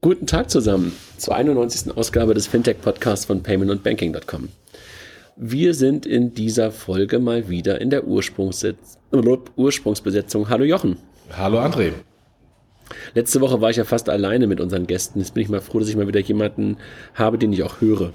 [0.00, 1.96] Guten Tag zusammen zur 91.
[1.96, 4.48] Ausgabe des Fintech-Podcasts von Payment und Banking.com.
[5.34, 10.48] Wir sind in dieser Folge mal wieder in der Ursprungsbesetzung.
[10.48, 10.98] Hallo Jochen.
[11.36, 11.94] Hallo André.
[13.14, 15.18] Letzte Woche war ich ja fast alleine mit unseren Gästen.
[15.18, 16.76] Jetzt bin ich mal froh, dass ich mal wieder jemanden
[17.14, 18.12] habe, den ich auch höre.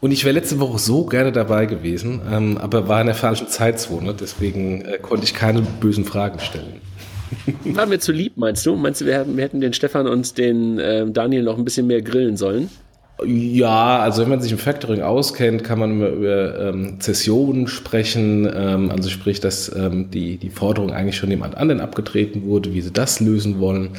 [0.00, 3.46] Und ich wäre letzte Woche so gerne dabei gewesen, ähm, aber war in der falschen
[3.46, 6.80] Zeitzone, deswegen äh, konnte ich keine bösen Fragen stellen.
[7.64, 8.76] War mir zu lieb, meinst du?
[8.76, 12.02] Meinst du, wir, wir hätten den Stefan und den äh, Daniel noch ein bisschen mehr
[12.02, 12.68] grillen sollen?
[13.24, 18.50] Ja, also wenn man sich im Factoring auskennt, kann man immer über ähm, Zessionen sprechen.
[18.52, 22.80] Ähm, also sprich, dass ähm, die, die Forderung eigentlich schon jemand anderen abgetreten wurde, wie
[22.80, 23.90] sie das lösen wollen.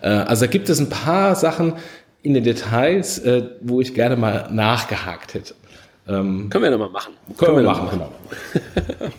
[0.00, 1.74] Äh, also da gibt es ein paar Sachen,
[2.22, 5.54] in den Details, äh, wo ich gerne mal nachgehakt hätte.
[6.08, 7.12] Ähm, können wir nochmal machen.
[7.36, 8.08] Können, wir, wir machen, machen,
[9.04, 9.10] genau.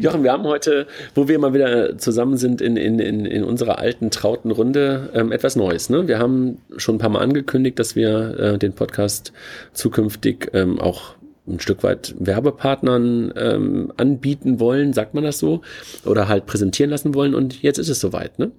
[0.00, 3.78] Jochen, wir haben heute, wo wir mal wieder zusammen sind in, in, in, in unserer
[3.78, 5.90] alten, trauten Runde, ähm, etwas Neues.
[5.90, 6.08] Ne?
[6.08, 9.32] Wir haben schon ein paar Mal angekündigt, dass wir äh, den Podcast
[9.74, 15.60] zukünftig ähm, auch ein Stück weit Werbepartnern ähm, anbieten wollen, sagt man das so,
[16.04, 17.34] oder halt präsentieren lassen wollen.
[17.34, 18.52] Und jetzt ist es soweit, ne?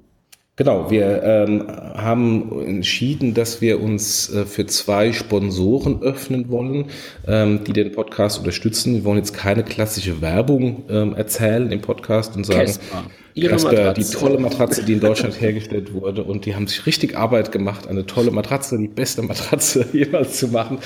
[0.59, 6.87] Genau, wir ähm, haben entschieden, dass wir uns äh, für zwei Sponsoren öffnen wollen,
[7.25, 8.93] ähm, die den Podcast unterstützen.
[8.93, 13.05] Wir wollen jetzt keine klassische Werbung ähm, erzählen im Podcast und sagen, Kesper.
[13.33, 16.23] Ihre Casper, die tolle Matratze, die in Deutschland hergestellt wurde.
[16.23, 20.47] Und die haben sich richtig Arbeit gemacht, eine tolle Matratze, die beste Matratze jemals zu
[20.47, 20.79] machen.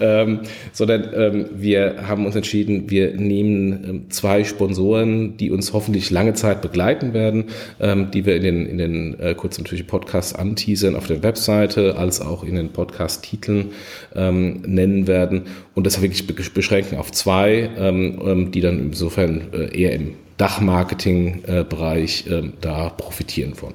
[0.00, 0.40] Ähm,
[0.72, 6.34] sondern ähm, wir haben uns entschieden, wir nehmen ähm, zwei Sponsoren, die uns hoffentlich lange
[6.34, 7.46] Zeit begleiten werden,
[7.80, 11.96] ähm, die wir in den, in den äh, kurz natürlich Podcasts anteasern auf der Webseite,
[11.96, 13.72] als auch in den Podcast-Titeln
[14.14, 15.42] ähm, nennen werden.
[15.74, 22.50] Und das wirklich beschränken auf zwei, ähm, die dann insofern äh, eher im Dachmarketing-Bereich äh,
[22.60, 23.74] da profitieren von.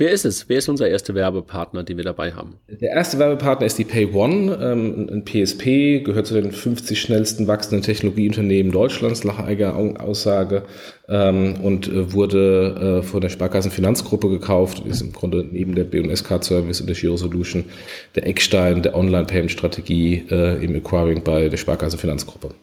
[0.00, 0.48] Wer ist es?
[0.48, 2.54] Wer ist unser erster Werbepartner, den wir dabei haben?
[2.68, 7.82] Der erste Werbepartner ist die PayOne, ähm, ein PSP, gehört zu den 50 schnellsten wachsenden
[7.82, 10.62] Technologieunternehmen Deutschlands, nach eigener Aussage,
[11.10, 15.84] ähm, und äh, wurde äh, von der Sparkassen Finanzgruppe gekauft, ist im Grunde neben der
[15.84, 17.66] B&S Card Service und der Giro Solution
[18.14, 22.54] der Eckstein der Online-Payment-Strategie äh, im Acquiring bei der Sparkassen Finanzgruppe.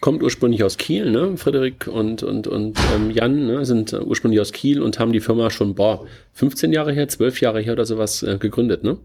[0.00, 1.36] Kommt ursprünglich aus Kiel, ne?
[1.36, 3.64] Frederik und, und, und ähm, Jan ne?
[3.64, 7.40] sind äh, ursprünglich aus Kiel und haben die Firma schon, boah, 15 Jahre her, 12
[7.40, 8.96] Jahre her oder sowas äh, gegründet, ne?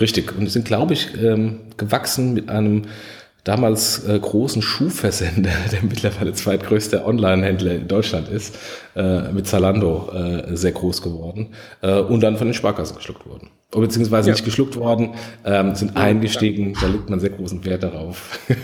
[0.00, 0.36] Richtig.
[0.36, 2.82] Und sind, glaube ich, ähm, gewachsen mit einem
[3.44, 8.56] damals äh, großen Schuhversender, der mittlerweile zweitgrößter Online-Händler in Deutschland ist,
[8.94, 11.48] äh, mit Zalando äh, sehr groß geworden
[11.80, 13.50] äh, und dann von den Sparkassen geschluckt worden.
[13.70, 14.34] Beziehungsweise ja.
[14.34, 16.80] nicht geschluckt worden, ähm, sind ja, eingestiegen, ja.
[16.82, 18.38] da legt man sehr großen Wert darauf.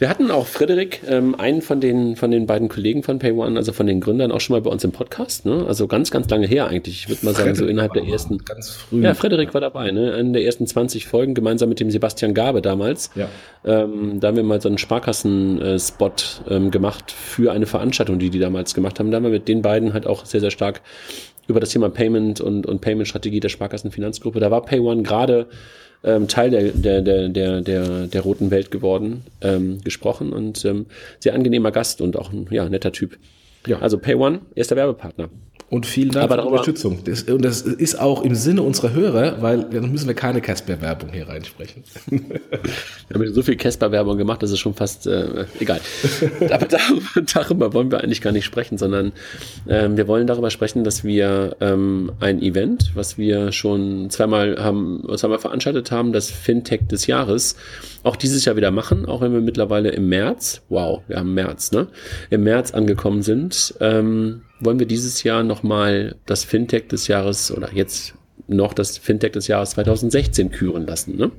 [0.00, 3.74] Wir hatten auch Frederik, ähm, einen von den, von den beiden Kollegen von PayOne, also
[3.74, 5.44] von den Gründern, auch schon mal bei uns im Podcast.
[5.44, 5.66] Ne?
[5.68, 7.02] Also ganz, ganz lange her eigentlich.
[7.02, 8.38] Ich würde mal sagen, so innerhalb der ersten.
[8.38, 9.02] Ganz früh.
[9.02, 10.12] Ja, Frederik war dabei, ne?
[10.12, 13.10] In der ersten 20 Folgen, gemeinsam mit dem Sebastian Gabe damals.
[13.14, 13.28] Ja.
[13.62, 16.12] Ähm, da haben wir mal so einen Sparkassen-Spot
[16.48, 19.10] ähm, gemacht für eine Veranstaltung, die die damals gemacht haben.
[19.10, 20.80] Da haben wir mit den beiden halt auch sehr, sehr stark
[21.50, 24.40] über das Thema Payment und, und Payment-Strategie der Sparkassen-Finanzgruppe.
[24.40, 25.48] Da war PayOne gerade
[26.02, 30.86] ähm, Teil der, der, der, der, der, der roten Welt geworden, ähm, gesprochen und ähm,
[31.18, 33.18] sehr angenehmer Gast und auch ein ja, netter Typ.
[33.66, 33.80] Ja.
[33.80, 35.28] Also Pay One, erster Werbepartner.
[35.68, 36.98] Und vielen Dank für die Unterstützung.
[37.04, 41.10] Das, und das ist auch im Sinne unserer Hörer, weil dann müssen wir keine Casper-Werbung
[41.12, 41.84] hier reinsprechen.
[42.10, 42.20] wir
[43.14, 45.80] haben so viel Casper-Werbung gemacht, das ist schon fast äh, egal.
[46.50, 49.12] Aber darüber, darüber, wollen wir eigentlich gar nicht sprechen, sondern
[49.68, 55.04] ähm, wir wollen darüber sprechen, dass wir ähm, ein Event, was wir schon zweimal haben,
[55.16, 57.54] zweimal veranstaltet haben, das Fintech des Jahres,
[58.02, 61.70] auch dieses Jahr wieder machen, auch wenn wir mittlerweile im März, wow, wir haben März,
[61.70, 61.86] ne?
[62.30, 63.74] Im März angekommen sind.
[63.80, 68.14] Ähm, wollen wir dieses Jahr nochmal das Fintech des Jahres oder jetzt
[68.46, 71.30] noch das Fintech des Jahres 2016 küren lassen, ne?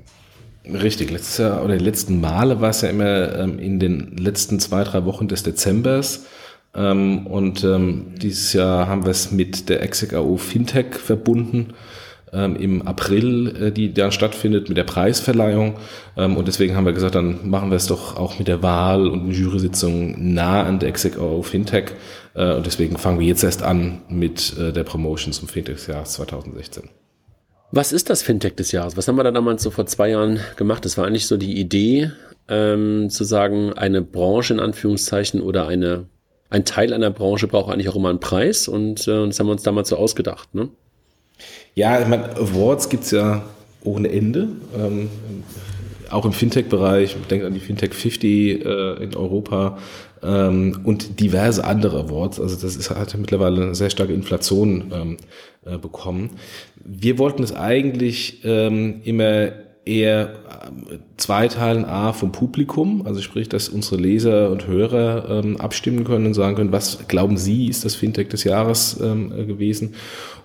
[0.65, 4.59] Richtig, letztes Jahr oder die letzten Male war es ja immer ähm, in den letzten
[4.59, 6.25] zwei, drei Wochen des Dezembers.
[6.75, 11.73] Ähm, und ähm, dieses Jahr haben wir es mit der ExecAO Fintech verbunden
[12.33, 15.77] ähm, im April, äh, die da stattfindet mit der Preisverleihung.
[16.17, 19.07] Ähm, und deswegen haben wir gesagt, dann machen wir es doch auch mit der Wahl
[19.07, 21.91] und den Jury-Sitzungen nah an der ExecO Fintech.
[22.33, 25.87] Äh, und deswegen fangen wir jetzt erst an mit äh, der Promotion zum Fintech des
[25.87, 26.89] Jahres 2016.
[27.73, 28.97] Was ist das Fintech des Jahres?
[28.97, 30.83] Was haben wir da damals so vor zwei Jahren gemacht?
[30.83, 32.11] Das war eigentlich so die Idee,
[32.49, 36.07] ähm, zu sagen, eine Branche in Anführungszeichen oder eine,
[36.49, 39.53] ein Teil einer Branche braucht eigentlich auch immer einen Preis und äh, das haben wir
[39.53, 40.53] uns damals so ausgedacht.
[40.53, 40.69] Ne?
[41.75, 43.43] Ja, ich meine, Awards gibt es ja
[43.83, 44.49] ohne Ende.
[44.77, 45.09] Ähm,
[46.09, 49.77] auch im Fintech-Bereich, denkt an die Fintech 50 äh, in Europa
[50.21, 52.39] ähm, und diverse andere Awards.
[52.39, 55.17] Also das ist, hat mittlerweile eine sehr starke Inflation ähm,
[55.65, 56.31] äh, bekommen.
[56.83, 59.51] Wir wollten es eigentlich ähm, immer
[59.85, 60.29] eher
[60.89, 66.27] äh, zweiteilen A vom Publikum, also sprich, dass unsere Leser und Hörer ähm, abstimmen können
[66.27, 69.95] und sagen können, was glauben Sie, ist das Fintech des Jahres ähm, äh, gewesen?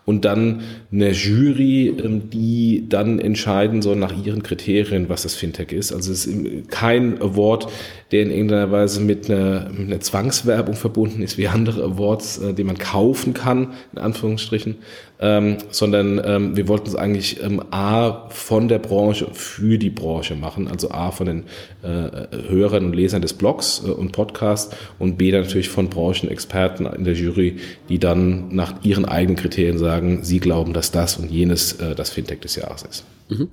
[0.07, 5.73] Und dann eine Jury, ähm, die dann entscheiden soll nach ihren Kriterien, was das Fintech
[5.73, 5.93] ist.
[5.93, 7.67] Also es ist kein Award,
[8.13, 12.55] der in irgendeiner Weise mit einer, mit einer Zwangswerbung verbunden ist, wie andere Awards, äh,
[12.55, 14.77] die man kaufen kann, in Anführungsstrichen,
[15.19, 20.35] ähm, sondern ähm, wir wollten es eigentlich ähm, A von der Branche für die Branche
[20.35, 21.45] machen, also A von den
[21.83, 26.87] äh, Hörern und Lesern des Blogs äh, und Podcasts und B dann natürlich von Branchenexperten
[26.87, 27.57] in der Jury,
[27.89, 32.11] die dann nach ihren eigenen Kriterien sagen, sie glauben, dass das und jenes äh, das
[32.11, 33.05] Fintech des Jahres ist.
[33.29, 33.49] Mhm.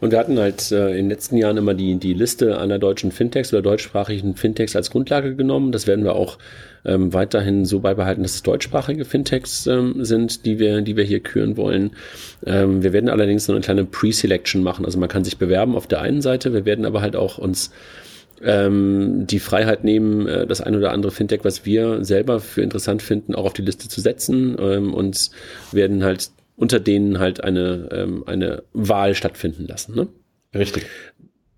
[0.00, 3.10] Und wir hatten halt äh, in den letzten Jahren immer die, die Liste aller deutschen
[3.10, 5.72] Fintechs oder deutschsprachigen Fintechs als Grundlage genommen.
[5.72, 6.38] Das werden wir auch
[6.84, 11.20] ähm, weiterhin so beibehalten, dass es deutschsprachige Fintechs ähm, sind, die wir, die wir hier
[11.20, 11.92] küren wollen.
[12.44, 14.84] Ähm, wir werden allerdings noch eine kleine Pre-Selection machen.
[14.84, 16.52] Also man kann sich bewerben auf der einen Seite.
[16.52, 17.70] Wir werden aber halt auch uns
[18.42, 23.02] ähm, die Freiheit nehmen, äh, das ein oder andere Fintech, was wir selber für interessant
[23.02, 25.30] finden, auch auf die Liste zu setzen ähm, und
[25.72, 29.94] werden halt unter denen halt eine, ähm, eine Wahl stattfinden lassen.
[29.94, 30.08] Ne?
[30.54, 30.86] Richtig.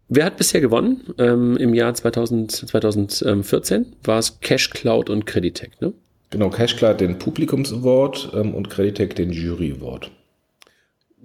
[0.09, 1.03] Wer hat bisher gewonnen?
[1.19, 5.93] Ähm, Im Jahr 2000, 2014 war es Cash Cloud und Creditec, ne?
[6.31, 10.11] Genau, Cash Cloud den Publikums Award ähm, und Creditec den Jury Award.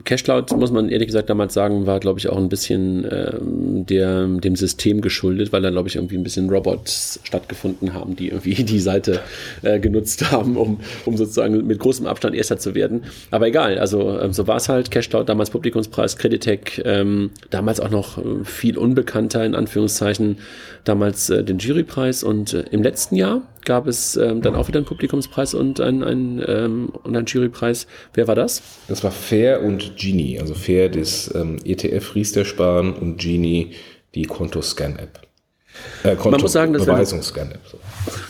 [0.04, 4.28] CashCloud, muss man ehrlich gesagt damals sagen, war, glaube ich, auch ein bisschen ähm, der,
[4.28, 8.54] dem System geschuldet, weil da, glaube ich, irgendwie ein bisschen Robots stattgefunden haben, die irgendwie
[8.64, 9.22] die Seite
[9.62, 13.04] äh, genutzt haben, um, um sozusagen mit großem Abstand Erster zu werden.
[13.30, 14.92] Aber egal, also ähm, so war es halt.
[14.92, 20.38] CashCloud, damals Publikumspreis, Creditec, ähm, damals auch noch äh, viel unbekannter, in Anführungszeichen,
[20.84, 24.78] damals äh, den Jurypreis und äh, im letzten Jahr gab es ähm, dann auch wieder
[24.78, 27.88] einen Publikumspreis und einen, einen, ähm, und einen Jurypreis.
[28.14, 28.62] Wer war das?
[28.88, 30.40] Das war Fair und Genie.
[30.40, 33.72] Also Fair das ähm, ETF Riester Sparen und Genie
[34.16, 35.22] die Konto-Scan-App.
[36.04, 37.62] Äh, Konto Man muss sagen, dass Beweisungsscan-App.
[37.66, 37.78] So.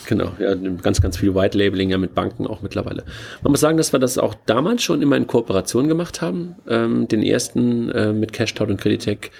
[0.06, 3.04] Genau, ja, ganz, ganz viel White Labeling ja mit Banken auch mittlerweile.
[3.42, 6.56] Man muss sagen, dass wir das auch damals schon immer in Kooperation gemacht haben.
[6.68, 9.30] Ähm, den ersten äh, mit CashTout und Creditec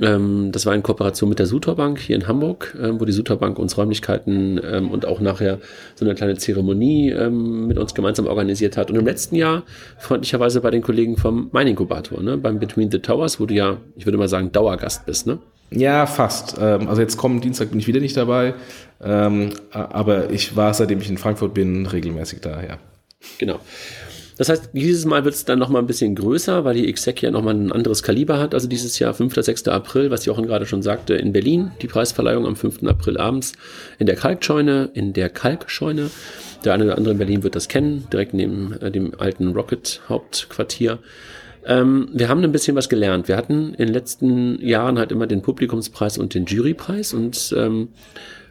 [0.00, 3.12] ähm, das war in Kooperation mit der Sutor Bank hier in Hamburg, ähm, wo die
[3.12, 5.58] Sutor Bank uns Räumlichkeiten ähm, und auch nachher
[5.94, 8.90] so eine kleine Zeremonie ähm, mit uns gemeinsam organisiert hat.
[8.90, 9.64] Und im letzten Jahr
[9.98, 13.76] freundlicherweise bei den Kollegen vom Mein Inkubator, ne, beim Between the Towers, wo du ja,
[13.96, 15.38] ich würde mal sagen, Dauergast bist, ne?
[15.70, 16.56] Ja, fast.
[16.60, 18.54] Ähm, also jetzt kommen Dienstag bin ich wieder nicht dabei,
[19.02, 22.78] ähm, aber ich war, seitdem ich in Frankfurt bin, regelmäßig da, ja.
[23.38, 23.60] Genau.
[24.38, 27.30] Das heißt, dieses Mal wird es dann nochmal ein bisschen größer, weil die XSEC ja
[27.30, 28.54] nochmal ein anderes Kaliber hat.
[28.54, 29.34] Also dieses Jahr 5.
[29.34, 29.68] 6.
[29.68, 31.72] April, was Jochen gerade schon sagte, in Berlin.
[31.82, 32.84] Die Preisverleihung am 5.
[32.84, 33.52] April abends
[33.98, 36.10] in der Kalkscheune, in der Kalkscheune.
[36.64, 40.98] Der eine oder andere in Berlin wird das kennen, direkt neben äh, dem alten Rocket-Hauptquartier.
[41.64, 43.28] Ähm, wir haben ein bisschen was gelernt.
[43.28, 47.88] Wir hatten in den letzten Jahren halt immer den Publikumspreis und den Jurypreis und ähm,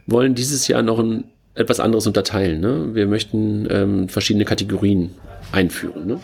[0.05, 2.61] wollen dieses Jahr noch ein etwas anderes unterteilen.
[2.61, 2.89] Ne?
[2.93, 5.11] Wir möchten ähm, verschiedene Kategorien
[5.51, 6.07] einführen.
[6.07, 6.19] Ne?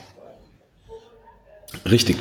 [1.89, 2.17] Richtig.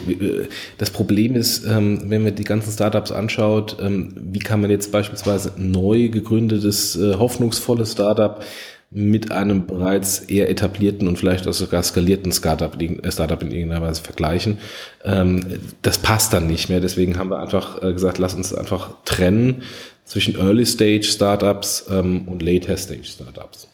[0.79, 4.91] Das Problem ist, ähm, wenn man die ganzen Startups anschaut, ähm, wie kann man jetzt
[4.91, 8.43] beispielsweise neu gegründetes, äh, hoffnungsvolles Startup
[8.91, 13.83] mit einem bereits eher etablierten und vielleicht auch sogar skalierten Startup, äh, Startup in irgendeiner
[13.83, 14.59] Weise vergleichen.
[15.05, 15.45] Ähm,
[15.83, 16.81] das passt dann nicht mehr.
[16.81, 19.63] Deswegen haben wir einfach äh, gesagt, lass uns einfach trennen
[20.07, 23.69] zwischen Early Stage Startups und Later Stage Startups.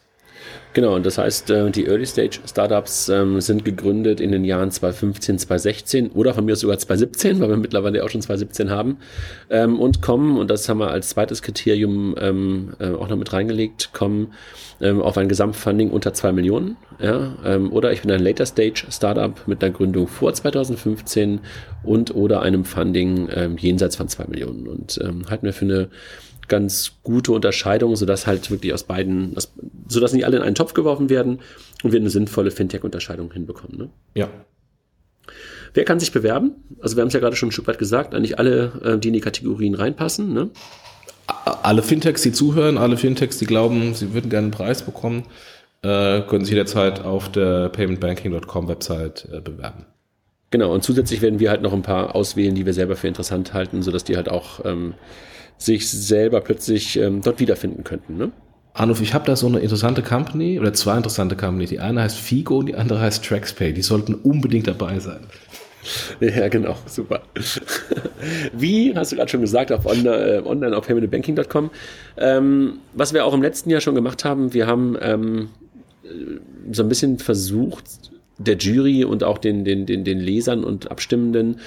[0.75, 4.71] Genau, und das heißt, äh, die Early Stage Startups ähm, sind gegründet in den Jahren
[4.71, 8.97] 2015, 2016 oder von mir sogar 2017, weil wir mittlerweile auch schon 2017 haben
[9.51, 13.33] ähm, und kommen, und das haben wir als zweites Kriterium ähm, äh, auch noch mit
[13.33, 14.33] reingelegt, kommen
[14.81, 16.77] auf ein Gesamtfunding unter zwei Millionen.
[17.01, 17.37] Ja,
[17.71, 21.39] oder ich bin ein Later Stage Startup mit einer Gründung vor 2015
[21.85, 24.67] und oder einem Funding jenseits von zwei Millionen.
[24.67, 24.99] Und
[25.31, 25.89] halten wir für eine
[26.53, 29.35] ganz gute Unterscheidung, sodass halt wirklich aus beiden,
[29.89, 31.41] sodass nicht alle in einen Topf geworfen werden
[31.83, 33.79] und wir eine sinnvolle Fintech-Unterscheidung hinbekommen.
[33.79, 33.89] Ne?
[34.15, 34.29] Ja.
[35.73, 36.57] Wer kann sich bewerben?
[36.83, 39.09] Also wir haben es ja gerade schon ein Stück weit gesagt, eigentlich alle, äh, die
[39.09, 40.35] in die Kategorien reinpassen.
[40.35, 40.51] Ne?
[41.63, 45.23] Alle Fintechs, die zuhören, alle Fintechs, die glauben, sie würden gerne einen Preis bekommen,
[45.81, 49.87] äh, können sich jederzeit auf der paymentbanking.com Website äh, bewerben.
[50.51, 53.55] Genau, und zusätzlich werden wir halt noch ein paar auswählen, die wir selber für interessant
[53.55, 54.93] halten, sodass die halt auch ähm,
[55.65, 58.17] sich selber plötzlich ähm, dort wiederfinden könnten.
[58.17, 58.33] Ne?
[58.75, 61.71] Arnulf, ich habe da so eine interessante Company oder zwei interessante Companies.
[61.71, 63.73] Die eine heißt Figo und die andere heißt TraxPay.
[63.73, 65.21] Die sollten unbedingt dabei sein.
[66.21, 67.23] Ja, genau, super.
[68.53, 71.71] Wie, hast du gerade schon gesagt, auf online, äh, online auf permanentbanking.com.
[72.19, 75.49] Ähm, was wir auch im letzten Jahr schon gemacht haben, wir haben ähm,
[76.71, 81.59] so ein bisschen versucht, der Jury und auch den, den, den, den Lesern und Abstimmenden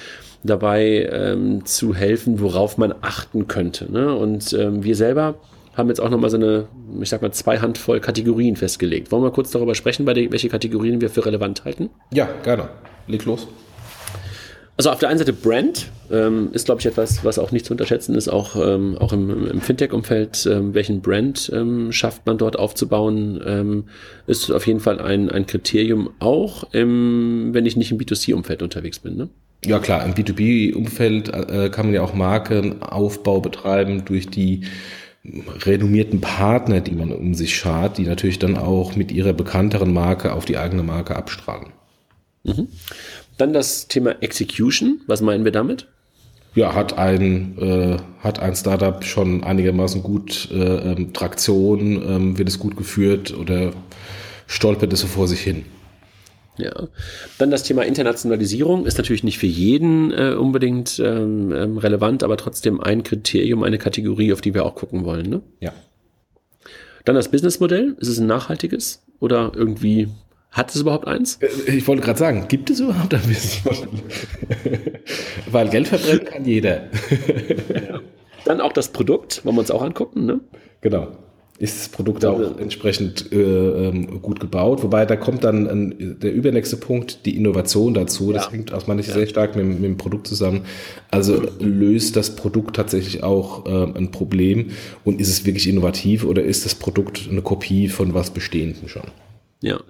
[0.42, 3.90] dabei ähm, zu helfen, worauf man achten könnte.
[3.90, 4.14] Ne?
[4.14, 5.36] Und ähm, wir selber
[5.74, 6.68] haben jetzt auch nochmal so eine,
[7.00, 9.12] ich sag mal, zwei Handvoll Kategorien festgelegt.
[9.12, 11.90] Wollen wir kurz darüber sprechen, welche Kategorien wir für relevant halten?
[12.12, 12.68] Ja, gerne.
[13.06, 13.46] Leg los.
[14.78, 17.72] Also auf der einen Seite Brand ähm, ist, glaube ich, etwas, was auch nicht zu
[17.72, 22.58] unterschätzen ist, auch, ähm, auch im, im Fintech-Umfeld, ähm, welchen Brand ähm, schafft man dort
[22.58, 23.84] aufzubauen, ähm,
[24.26, 28.98] ist auf jeden Fall ein, ein Kriterium, auch im, wenn ich nicht im B2C-Umfeld unterwegs
[28.98, 29.16] bin.
[29.16, 29.30] Ne?
[29.66, 34.62] Ja klar, im B2B-Umfeld äh, kann man ja auch Markenaufbau betreiben durch die
[35.64, 40.32] renommierten Partner, die man um sich schart, die natürlich dann auch mit ihrer bekannteren Marke
[40.32, 41.72] auf die eigene Marke abstrahlen.
[42.44, 42.68] Mhm.
[43.36, 45.00] Dann das Thema Execution.
[45.08, 45.88] Was meinen wir damit?
[46.54, 52.48] Ja, hat ein, äh, hat ein Startup schon einigermaßen gut äh, ähm, Traktion, ähm, wird
[52.48, 53.72] es gut geführt oder
[54.46, 55.64] stolpert es so vor sich hin?
[56.58, 56.88] Ja,
[57.38, 62.36] dann das Thema Internationalisierung ist natürlich nicht für jeden äh, unbedingt ähm, ähm, relevant, aber
[62.36, 65.28] trotzdem ein Kriterium, eine Kategorie, auf die wir auch gucken wollen.
[65.28, 65.42] Ne?
[65.60, 65.72] Ja.
[67.04, 67.96] Dann das Businessmodell.
[68.00, 70.08] Ist es ein nachhaltiges oder irgendwie
[70.50, 71.38] hat es überhaupt eins?
[71.42, 73.88] Äh, ich wollte gerade sagen, gibt es überhaupt ein Businessmodell?
[75.50, 76.84] Weil Geld verbrennen kann jeder.
[78.44, 80.40] Dann auch das Produkt, wollen wir uns auch angucken, ne?
[80.80, 81.08] Genau
[81.58, 84.82] ist das Produkt auch entsprechend äh, ähm, gut gebaut.
[84.82, 88.32] Wobei da kommt dann ein, der übernächste Punkt, die Innovation dazu.
[88.32, 88.52] Das ja.
[88.52, 89.20] hängt aus meiner Sicht ja.
[89.20, 90.62] sehr stark mit, mit, dem Produkt zusammen.
[91.10, 94.70] Also löst das Produkt tatsächlich auch äh, ein Problem
[95.04, 99.04] und ist es wirklich innovativ oder ist das Produkt eine Kopie von was Bestehendem schon?
[99.62, 99.80] Ja.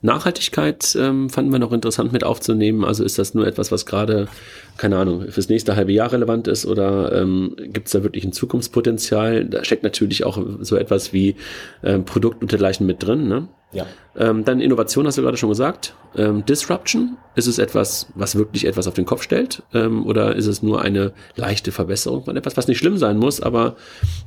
[0.00, 2.84] Nachhaltigkeit ähm, fanden wir noch interessant mit aufzunehmen.
[2.84, 4.28] Also ist das nur etwas, was gerade,
[4.76, 8.32] keine Ahnung, fürs nächste halbe Jahr relevant ist oder ähm, gibt es da wirklich ein
[8.32, 9.44] Zukunftspotenzial?
[9.44, 11.34] Da steckt natürlich auch so etwas wie
[11.82, 13.26] ähm, Produkt und dergleichen mit drin.
[13.26, 13.48] Ne?
[13.72, 13.86] Ja.
[14.16, 15.94] Ähm, dann Innovation hast du gerade schon gesagt.
[16.16, 19.62] Ähm, Disruption, ist es etwas, was wirklich etwas auf den Kopf stellt?
[19.74, 23.40] Ähm, oder ist es nur eine leichte Verbesserung von etwas, was nicht schlimm sein muss,
[23.40, 23.76] aber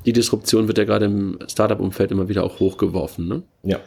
[0.06, 3.28] die Disruption wird ja gerade im Startup-Umfeld immer wieder auch hochgeworfen.
[3.28, 3.44] Ne?
[3.64, 3.80] Ja.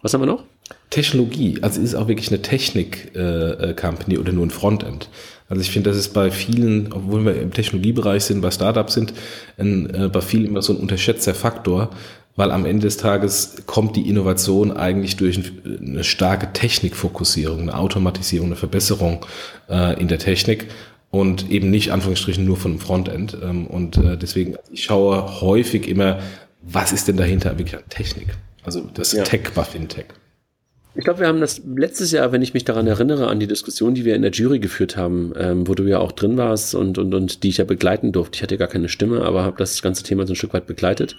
[0.00, 0.44] Was haben wir noch?
[0.90, 5.08] Technologie, also ist es auch wirklich eine Technik-Company äh, oder nur ein Frontend.
[5.48, 9.12] Also ich finde, das ist bei vielen, obwohl wir im Technologiebereich sind, bei Startups sind,
[9.58, 11.90] ein, äh, bei vielen immer so ein unterschätzter Faktor,
[12.34, 18.48] weil am Ende des Tages kommt die Innovation eigentlich durch eine starke Technikfokussierung, eine Automatisierung,
[18.48, 19.24] eine Verbesserung
[19.68, 20.66] äh, in der Technik
[21.10, 23.38] und eben nicht Anführungsstrichen nur von dem Frontend.
[23.42, 26.18] Ähm, und äh, deswegen, ich schaue häufig immer,
[26.62, 28.28] was ist denn dahinter wirklich an Technik?
[28.64, 29.22] Also das ja.
[29.22, 30.06] Tech bei Fintech.
[30.98, 33.94] Ich glaube, wir haben das letztes Jahr, wenn ich mich daran erinnere, an die Diskussion,
[33.94, 36.96] die wir in der Jury geführt haben, ähm, wo du ja auch drin warst und,
[36.96, 38.36] und, und die ich ja begleiten durfte.
[38.36, 41.16] Ich hatte gar keine Stimme, aber habe das ganze Thema so ein Stück weit begleitet.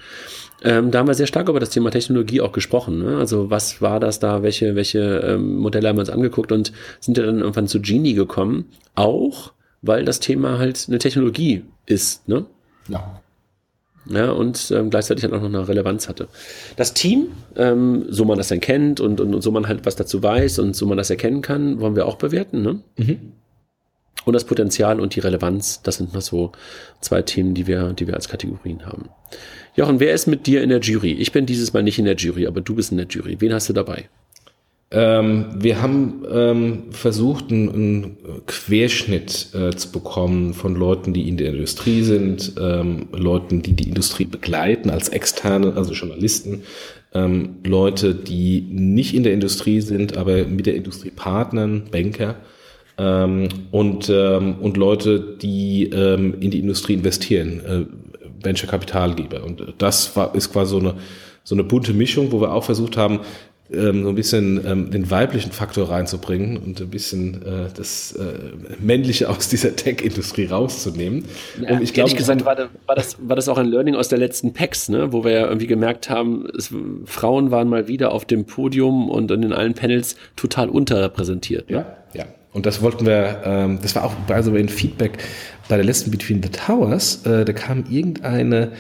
[0.64, 3.04] Ähm, da haben wir sehr stark über das Thema Technologie auch gesprochen.
[3.04, 3.18] Ne?
[3.18, 7.20] Also was war das da, welche, welche ähm, Modelle haben wir uns angeguckt und sind
[7.20, 8.66] ja dann irgendwann zu Genie gekommen.
[8.96, 9.54] Auch,
[9.84, 12.28] weil das Thema halt eine Technologie ist.
[12.28, 12.48] Ne?
[12.88, 13.22] Ja
[14.10, 16.28] ja, und ähm, gleichzeitig halt auch noch eine Relevanz hatte.
[16.76, 19.96] Das Team, ähm, so man das dann kennt und, und, und, so man halt was
[19.96, 22.62] dazu weiß und so man das erkennen kann, wollen wir auch bewerten.
[22.62, 22.80] Ne?
[22.98, 23.34] Mhm.
[24.26, 26.52] Und das Potenzial und die Relevanz, das sind noch so
[27.02, 29.10] zwei Themen, die wir, die wir als Kategorien haben.
[29.76, 31.14] Jochen, wer ist mit dir in der Jury?
[31.14, 33.38] Ich bin dieses Mal nicht in der Jury, aber du bist in der Jury.
[33.40, 34.10] Wen hast du dabei?
[34.90, 41.36] Ähm, wir haben ähm, versucht, einen, einen Querschnitt äh, zu bekommen von Leuten, die in
[41.36, 46.64] der Industrie sind, ähm, Leuten, die die Industrie begleiten als Externe, also Journalisten,
[47.14, 52.36] ähm, Leute, die nicht in der Industrie sind, aber mit der Industrie partnern, Banker
[52.98, 57.86] ähm, und, ähm, und Leute, die in die Industrie investieren, äh,
[58.42, 59.44] Venture-Kapitalgeber.
[59.44, 60.94] Und das war, ist quasi so eine,
[61.44, 63.22] so eine bunte Mischung, wo wir auch versucht haben,
[63.72, 68.24] ähm, so ein bisschen ähm, den weiblichen Faktor reinzubringen und ein bisschen äh, das äh,
[68.80, 71.26] Männliche aus dieser Tech-Industrie rauszunehmen.
[71.62, 74.08] Ja, und ich glaube, gesagt war, das, war, das, war das auch ein Learning aus
[74.08, 75.12] der letzten PAX, ne?
[75.12, 76.74] wo wir ja irgendwie gemerkt haben, es,
[77.06, 81.70] Frauen waren mal wieder auf dem Podium und in allen Panels total unterrepräsentiert.
[81.70, 81.86] Ne?
[82.14, 82.26] Ja, ja.
[82.54, 85.20] Und das wollten wir, ähm, das war auch also ein Feedback
[85.68, 88.72] bei der letzten Between the Towers, äh, da kam irgendeine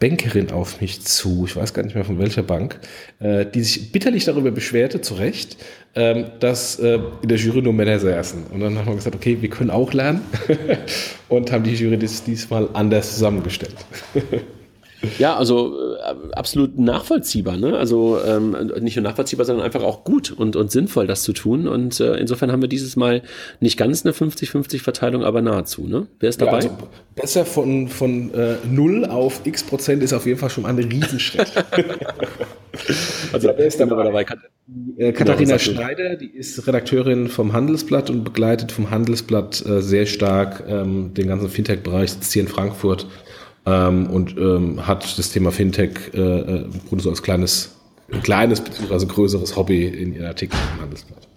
[0.00, 2.80] Bankerin auf mich zu, ich weiß gar nicht mehr von welcher Bank,
[3.20, 5.58] äh, die sich bitterlich darüber beschwerte, zu Recht,
[5.94, 8.46] ähm, dass äh, in der Jury nur Männer saßen.
[8.46, 10.22] Und dann haben wir gesagt, okay, wir können auch lernen
[11.28, 13.76] und haben die Jury dies, diesmal anders zusammengestellt.
[15.18, 17.56] Ja, also äh, absolut nachvollziehbar.
[17.56, 17.76] Ne?
[17.76, 21.68] Also ähm, nicht nur nachvollziehbar, sondern einfach auch gut und, und sinnvoll, das zu tun.
[21.68, 23.22] Und äh, insofern haben wir dieses Mal
[23.60, 25.86] nicht ganz eine 50-50-Verteilung, aber nahezu.
[25.86, 26.06] Ne?
[26.18, 26.60] Wer ist dabei?
[26.60, 26.76] Ja, also
[27.14, 30.78] besser von, von äh, 0 auf x Prozent ist auf jeden Fall schon mal ein
[30.78, 31.52] Riesenschritt.
[33.32, 34.04] also wer ist dabei?
[34.04, 34.24] dabei?
[34.24, 34.38] Kat
[34.96, 40.06] äh, Katharina genau, Schneider, die ist Redakteurin vom Handelsblatt und begleitet vom Handelsblatt äh, sehr
[40.06, 43.06] stark ähm, den ganzen Fintech-Bereich, sitzt hier in Frankfurt
[43.66, 46.64] ähm, und ähm, hat das Thema Fintech äh, äh
[46.98, 47.76] so als kleines,
[48.22, 49.06] kleines bzw.
[49.06, 51.28] größeres Hobby in ihren Artikeln im Handelsblatt.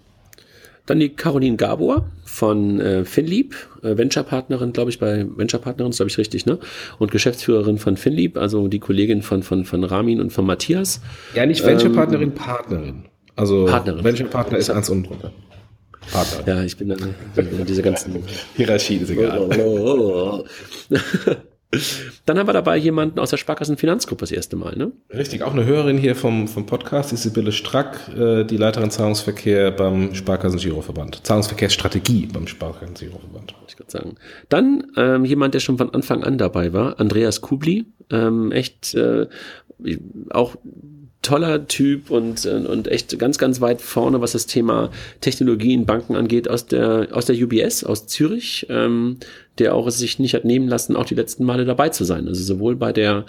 [0.86, 6.10] Dann die Caroline Gabor von äh, Finlieb, äh, Venture-Partnerin, glaube ich, bei Venture-Partnerin, ist glaube
[6.10, 6.58] ich richtig, ne?
[6.98, 11.00] Und Geschäftsführerin von Finlieb, also die Kollegin von, von, von Ramin und von Matthias.
[11.34, 13.04] Ja, nicht Venture-Partnerin, ähm, Partnerin.
[13.34, 14.04] Also Partnerin.
[14.04, 15.32] Venture-Partner ist eins unten drunter.
[16.12, 16.54] Partner.
[16.54, 17.14] Ja, ich bin dann
[17.66, 18.22] diese ganzen
[18.54, 20.44] Hierarchie ist egal.
[22.26, 24.92] Dann haben wir dabei jemanden aus der Sparkassenfinanzgruppe das erste Mal, ne?
[25.12, 29.70] Richtig, auch eine Hörerin hier vom, vom Podcast, die Sibylle Strack, äh, die Leiterin Zahlungsverkehr
[29.70, 31.26] beim Sparkassen-Giroverband.
[31.26, 33.54] Zahlungsverkehrsstrategie beim Sparkassen-Giroverband.
[33.68, 34.16] Ich gerade sagen.
[34.48, 37.86] Dann ähm, jemand, der schon von Anfang an dabei war, Andreas Kubli.
[38.10, 39.26] Ähm, echt äh,
[40.30, 40.56] auch
[41.24, 44.90] toller Typ und, und echt ganz, ganz weit vorne, was das Thema
[45.20, 49.18] Technologie in Banken angeht, aus der, aus der UBS, aus Zürich, ähm,
[49.58, 52.28] der auch es sich nicht hat nehmen lassen, auch die letzten Male dabei zu sein.
[52.28, 53.24] Also sowohl bei der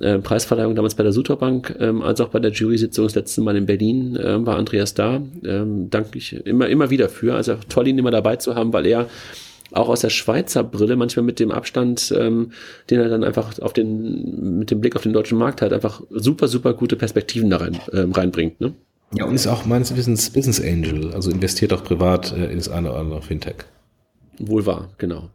[0.00, 3.56] äh, Preisverleihung damals bei der Suterbank, ähm, als auch bei der Jury-Sitzung das letzte Mal
[3.56, 5.22] in Berlin äh, war Andreas da.
[5.44, 7.34] Ähm, danke ich immer, immer wieder für.
[7.34, 9.08] Also toll, ihn immer dabei zu haben, weil er
[9.72, 12.52] auch aus der Schweizer Brille, manchmal mit dem Abstand, ähm,
[12.90, 16.00] den er dann einfach auf den, mit dem Blick auf den deutschen Markt hat, einfach
[16.10, 18.60] super, super gute Perspektiven da rein, ähm, reinbringt.
[18.60, 18.74] Ne?
[19.14, 22.68] Ja, und ist auch meines Wissens Business Angel, also investiert auch privat äh, in das
[22.68, 23.64] eine oder andere Fintech.
[24.38, 25.30] Wohl wahr, genau.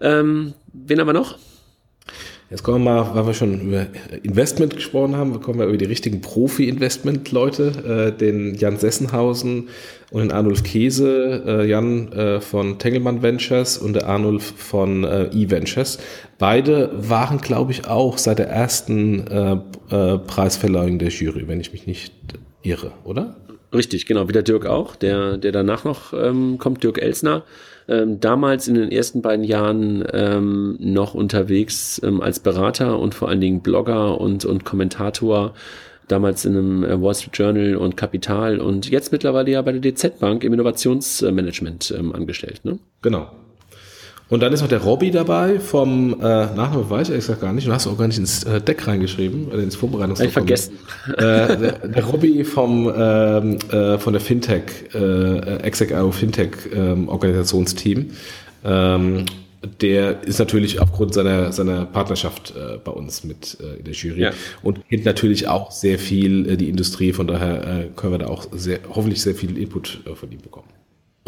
[0.00, 1.38] Ähm, wen haben wir noch?
[2.50, 3.86] Jetzt kommen wir mal, weil wir schon über
[4.22, 9.68] Investment gesprochen haben, kommen wir über die richtigen Profi-Investment-Leute, äh, den Jan Sessenhausen
[10.10, 15.26] und den Arnulf Käse, äh, Jan äh, von Tengelmann Ventures und der Arnulf von äh,
[15.26, 15.98] E-Ventures.
[16.38, 19.58] Beide waren, glaube ich, auch seit der ersten äh,
[19.90, 22.14] äh, Preisverleihung der Jury, wenn ich mich nicht
[22.62, 23.36] irre, oder?
[23.74, 27.44] Richtig, genau, wie der Dirk auch, der, der danach noch ähm, kommt, Dirk Elsner
[27.88, 33.28] ähm, damals in den ersten beiden Jahren ähm, noch unterwegs ähm, als Berater und vor
[33.28, 35.54] allen Dingen Blogger und, und Kommentator
[36.06, 39.92] damals in einem äh, Wall Street Journal und Kapital und jetzt mittlerweile ja bei der
[39.92, 42.60] DZ Bank im Innovationsmanagement ähm, angestellt.
[42.64, 42.78] Ne?
[43.02, 43.30] Genau.
[44.28, 47.66] Und dann ist noch der Robby dabei vom äh, Nachname weiß ich gesagt gar nicht.
[47.66, 50.50] Du hast auch gar nicht ins äh, Deck reingeschrieben, oder ins Vorbereitungsdokument.
[50.50, 50.78] Ich vergessen.
[51.16, 58.10] Äh, der, der Robby vom ähm, äh, von der Fintech äh, Exec.io Fintech ähm, Organisationsteam.
[58.64, 59.24] Ähm,
[59.80, 64.20] der ist natürlich aufgrund seiner, seiner Partnerschaft äh, bei uns mit äh, in der Jury
[64.20, 64.30] ja.
[64.62, 68.28] und kennt natürlich auch sehr viel äh, die Industrie, von daher äh, können wir da
[68.28, 70.68] auch sehr, hoffentlich sehr viel Input äh, von ihm bekommen.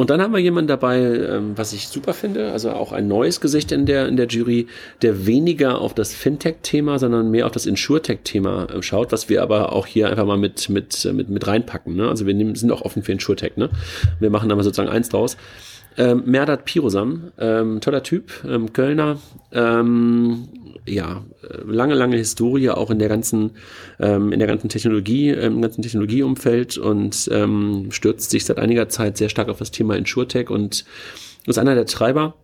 [0.01, 3.43] Und dann haben wir jemanden dabei, ähm, was ich super finde, also auch ein neues
[3.43, 4.67] Gesicht in der, in der Jury,
[5.03, 9.75] der weniger auf das Fintech-Thema, sondern mehr auf das Insurtech-Thema äh, schaut, was wir aber
[9.75, 11.97] auch hier einfach mal mit, mit, mit, mit reinpacken.
[11.97, 12.09] Ne?
[12.09, 13.59] Also wir nehmen, sind auch offen für Insurtech.
[13.59, 13.69] Ne?
[14.21, 15.37] Wir machen da mal sozusagen eins draus.
[15.99, 19.19] Ähm, Merdat Pirosam, ähm, toller Typ, ähm, Kölner,
[19.53, 20.49] ähm,
[20.87, 21.25] ja,
[21.65, 23.53] lange, lange Historie auch in der ganzen,
[23.99, 29.17] ähm, in der ganzen Technologie, im ganzen Technologieumfeld und ähm, stürzt sich seit einiger Zeit
[29.17, 30.85] sehr stark auf das Thema Insurtech und
[31.47, 32.35] ist einer der Treiber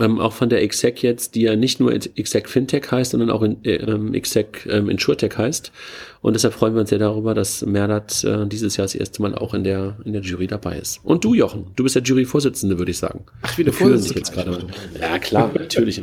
[0.00, 3.42] ähm, auch von der Exec jetzt, die ja nicht nur Exec Fintech heißt, sondern auch
[3.42, 5.72] in, äh, ähm, Exec ähm, Insurtech heißt.
[6.20, 9.34] Und deshalb freuen wir uns sehr darüber, dass Merdat äh, dieses Jahr das erste Mal
[9.34, 11.00] auch in der, in der Jury dabei ist.
[11.02, 13.24] Und du, Jochen, du bist der Jury-Vorsitzende, würde ich sagen.
[13.42, 14.66] Ach, wie der Vorsitzende jetzt gerade.
[15.00, 16.02] Ja, klar, natürlich.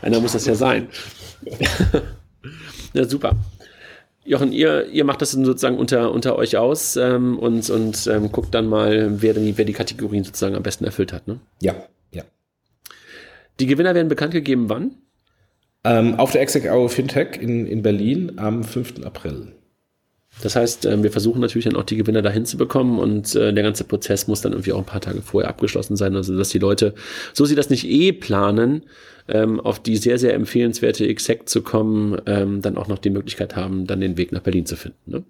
[0.00, 0.88] Einer muss das ja sein.
[2.92, 3.36] ja, super.
[4.24, 8.54] Jochen, ihr, ihr macht das sozusagen unter, unter euch aus ähm, und, und ähm, guckt
[8.54, 11.26] dann mal, wer, denn, wer die Kategorien sozusagen am besten erfüllt hat.
[11.26, 11.40] Ne?
[11.60, 11.74] Ja,
[13.62, 14.96] die Gewinner werden bekannt gegeben wann?
[15.84, 19.04] Ähm, auf der Exec Hour Fintech in, in Berlin am 5.
[19.04, 19.52] April.
[20.42, 23.52] Das heißt, ähm, wir versuchen natürlich dann auch die Gewinner dahin zu bekommen und äh,
[23.52, 26.48] der ganze Prozess muss dann irgendwie auch ein paar Tage vorher abgeschlossen sein, also dass
[26.48, 26.94] die Leute,
[27.34, 28.82] so sie das nicht eh planen,
[29.28, 33.54] ähm, auf die sehr, sehr empfehlenswerte Exec zu kommen, ähm, dann auch noch die Möglichkeit
[33.54, 34.98] haben, dann den Weg nach Berlin zu finden.
[35.06, 35.22] Ne?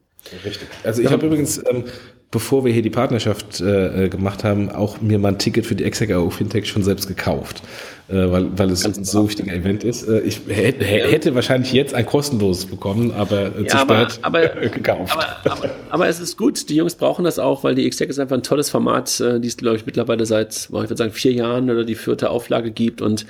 [0.45, 0.69] Richtig.
[0.85, 1.13] Also ich ja.
[1.13, 1.85] habe übrigens ähm,
[2.33, 5.75] bevor wir hier die Partnerschaft äh, äh, gemacht haben, auch mir mal ein Ticket für
[5.77, 7.63] die Execo Fintech schon selbst gekauft,
[8.09, 10.09] äh, weil, weil es Ganz ein so wichtiger Event ist.
[10.09, 14.49] Äh, ich hätte, hätte wahrscheinlich jetzt ein kostenloses bekommen, aber äh, ja, zu spät aber,
[14.49, 15.15] gekauft.
[15.15, 18.19] Aber, aber, aber, es ist gut, die Jungs brauchen das auch, weil die Exec ist
[18.19, 21.33] einfach ein tolles Format, äh, die es, glaube ich, mittlerweile seit, ich würde sagen, vier
[21.33, 23.27] Jahren oder die vierte Auflage gibt und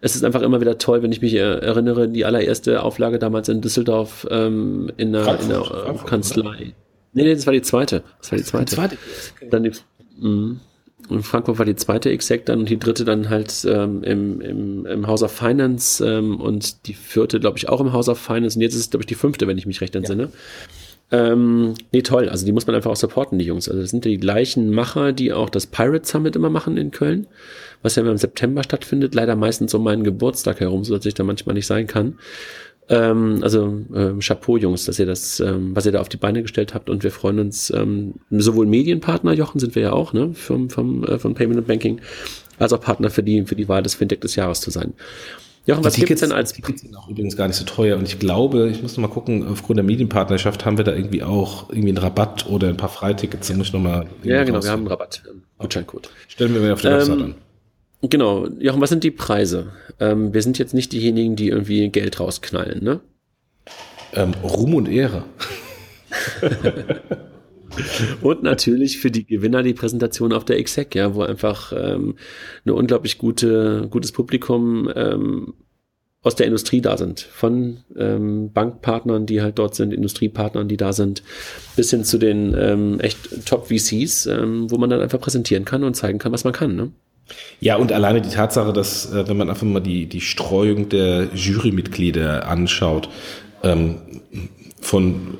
[0.00, 3.60] es ist einfach immer wieder toll, wenn ich mich erinnere, die allererste Auflage damals in
[3.60, 6.72] Düsseldorf ähm, in der, in äh, Kanzlei.
[7.12, 8.02] Nee, nee, das war die zweite.
[8.18, 8.64] Das war die zweite.
[8.64, 8.96] Die zweite.
[9.50, 9.72] Dann die,
[10.18, 10.56] mh.
[11.08, 14.86] In Frankfurt war die zweite Exec dann und die dritte dann halt ähm, im, im,
[14.86, 18.56] im House of Finance ähm, und die vierte, glaube ich, auch im House of Finance
[18.56, 20.24] und jetzt ist es, glaube ich, die fünfte, wenn ich mich recht entsinne.
[21.10, 21.32] Ja.
[21.32, 22.28] Ähm, nee, toll.
[22.28, 23.68] Also die muss man einfach auch supporten, die Jungs.
[23.68, 27.26] Also das sind die gleichen Macher, die auch das Pirate Summit immer machen in Köln,
[27.82, 29.14] was ja immer im September stattfindet.
[29.14, 32.18] Leider meistens um meinen Geburtstag herum, so dass ich da manchmal nicht sein kann.
[32.92, 36.42] Ähm, also ähm, Chapeau, Jungs, dass ihr das, ähm, was ihr da auf die Beine
[36.42, 40.34] gestellt habt und wir freuen uns, ähm, sowohl Medienpartner, Jochen sind wir ja auch, ne,
[40.34, 42.00] vom, vom, äh, von Payment and Banking,
[42.58, 44.94] als auch Partner für die, für die Wahl des Fintech des Jahres zu sein.
[45.66, 46.52] Jochen, was gibt es denn als...
[46.52, 49.02] Die Tickets sind auch übrigens gar nicht so teuer und ich glaube, ich muss noch
[49.06, 52.76] mal gucken, aufgrund der Medienpartnerschaft haben wir da irgendwie auch irgendwie einen Rabatt oder ein
[52.76, 54.06] paar Freitickets, da muss ich noch mal...
[54.24, 56.10] Ja, genau, wir haben einen Rabatt, ähm, Gutscheincode.
[56.26, 57.34] Stellen wir mal auf der Website ähm, an.
[58.02, 59.72] Genau, Jochen, was sind die Preise?
[59.98, 63.00] Ähm, wir sind jetzt nicht diejenigen, die irgendwie Geld rausknallen, ne?
[64.14, 65.24] Ähm, Ruhm und Ehre.
[68.22, 72.16] und natürlich für die Gewinner die Präsentation auf der Exec, ja, wo einfach ähm,
[72.64, 75.54] eine unglaublich gute, gutes Publikum ähm,
[76.22, 77.20] aus der Industrie da sind.
[77.20, 81.22] Von ähm, Bankpartnern, die halt dort sind, Industriepartnern, die da sind,
[81.76, 85.94] bis hin zu den ähm, echt Top-VCs, ähm, wo man dann einfach präsentieren kann und
[85.94, 86.74] zeigen kann, was man kann.
[86.74, 86.92] Ne?
[87.60, 91.28] Ja, und alleine die Tatsache, dass, äh, wenn man einfach mal die, die Streuung der
[91.34, 93.08] Jurymitglieder anschaut,
[93.62, 93.96] ähm,
[94.80, 95.38] von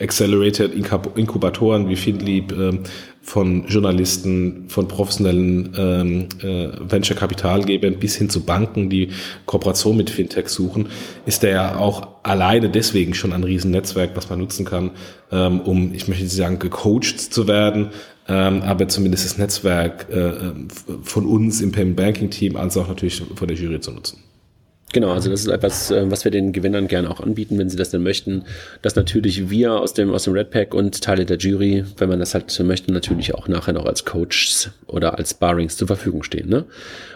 [0.00, 2.80] Accelerated Inkubatoren wie Findlieb, ähm,
[3.24, 9.08] von Journalisten, von professionellen ähm, äh, Venture-Kapitalgebern bis hin zu Banken, die
[9.46, 10.88] Kooperation mit Fintech suchen,
[11.24, 14.90] ist der ja auch alleine deswegen schon ein Riesennetzwerk, was man nutzen kann,
[15.32, 17.90] ähm, um, ich möchte sagen, gecoacht zu werden,
[18.28, 20.52] ähm, aber zumindest das Netzwerk äh,
[21.02, 24.18] von uns im Payment Banking Team als auch natürlich von der Jury zu nutzen.
[24.94, 27.76] Genau, also das ist etwas, äh, was wir den Gewinnern gerne auch anbieten, wenn sie
[27.76, 28.44] das denn möchten,
[28.80, 32.20] dass natürlich wir aus dem, aus dem Red Pack und Teile der Jury, wenn man
[32.20, 36.48] das halt möchte, natürlich auch nachher noch als Coaches oder als Sparrings zur Verfügung stehen.
[36.48, 36.64] Ne?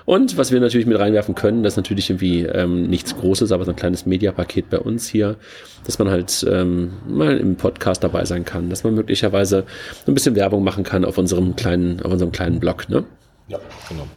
[0.06, 3.64] Und was wir natürlich mit reinwerfen können, das ist natürlich irgendwie ähm, nichts Großes, aber
[3.64, 5.36] so ein kleines Mediapaket bei uns hier,
[5.86, 9.64] dass man halt ähm, mal im Podcast dabei sein kann, dass man möglicherweise
[10.04, 12.88] ein bisschen Werbung machen kann auf unserem kleinen, auf unserem kleinen Blog.
[12.88, 13.04] Ne?
[13.46, 14.08] Ja, genau.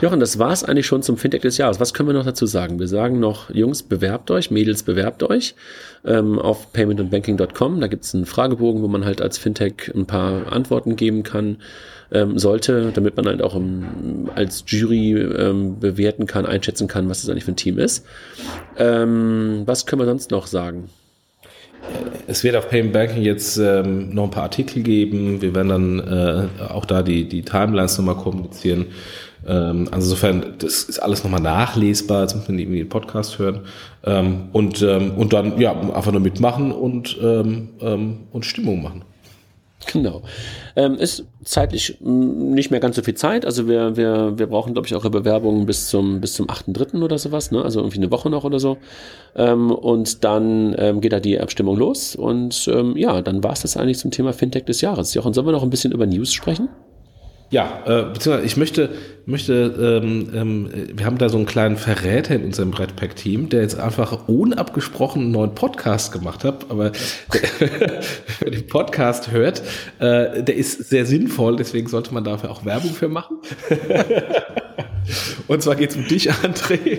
[0.00, 1.80] Jochen, das war's eigentlich schon zum Fintech des Jahres.
[1.80, 2.78] Was können wir noch dazu sagen?
[2.78, 5.56] Wir sagen noch, Jungs, bewerbt euch, Mädels, bewerbt euch
[6.04, 7.80] ähm, auf paymentandbanking.com.
[7.80, 11.56] Da gibt's einen Fragebogen, wo man halt als Fintech ein paar Antworten geben kann,
[12.12, 17.22] ähm, sollte, damit man halt auch im, als Jury ähm, bewerten kann, einschätzen kann, was
[17.22, 18.06] das eigentlich für ein Team ist.
[18.76, 20.90] Ähm, was können wir sonst noch sagen?
[22.26, 25.40] Es wird auf Payment Banking jetzt ähm, noch ein paar Artikel geben.
[25.40, 28.86] Wir werden dann äh, auch da die, die Timelines nochmal kommunizieren.
[29.46, 33.60] Ähm, also insofern, das ist alles nochmal nachlesbar, jetzt muss man irgendwie den Podcast hören.
[34.04, 39.04] Ähm, und, ähm, und dann ja, einfach nur mitmachen und, und Stimmung machen.
[39.92, 40.22] Genau.
[40.76, 43.44] Ähm, ist zeitlich mm, nicht mehr ganz so viel Zeit.
[43.44, 47.02] Also wir, wir, wir brauchen, glaube ich, eure Bewerbungen bis zum, bis zum 8.3.
[47.02, 47.62] oder sowas, ne?
[47.62, 48.78] Also irgendwie eine Woche noch oder so.
[49.34, 52.16] Ähm, und dann ähm, geht da die Abstimmung los.
[52.16, 55.14] Und ja, dann war es das eigentlich zum Thema Fintech des Jahres.
[55.14, 56.68] Jochen, sollen wir noch ein bisschen über News sprechen?
[57.50, 58.90] Ja, äh, beziehungsweise ich möchte,
[59.24, 63.80] möchte ähm, ähm, wir haben da so einen kleinen Verräter in unserem Redpack-Team, der jetzt
[63.80, 66.90] einfach unabgesprochen einen neuen Podcast gemacht hat, aber
[67.32, 67.40] der,
[68.40, 69.62] wer den Podcast hört,
[69.98, 73.38] äh, der ist sehr sinnvoll, deswegen sollte man dafür auch Werbung für machen.
[75.46, 76.98] Und zwar geht es um dich, André.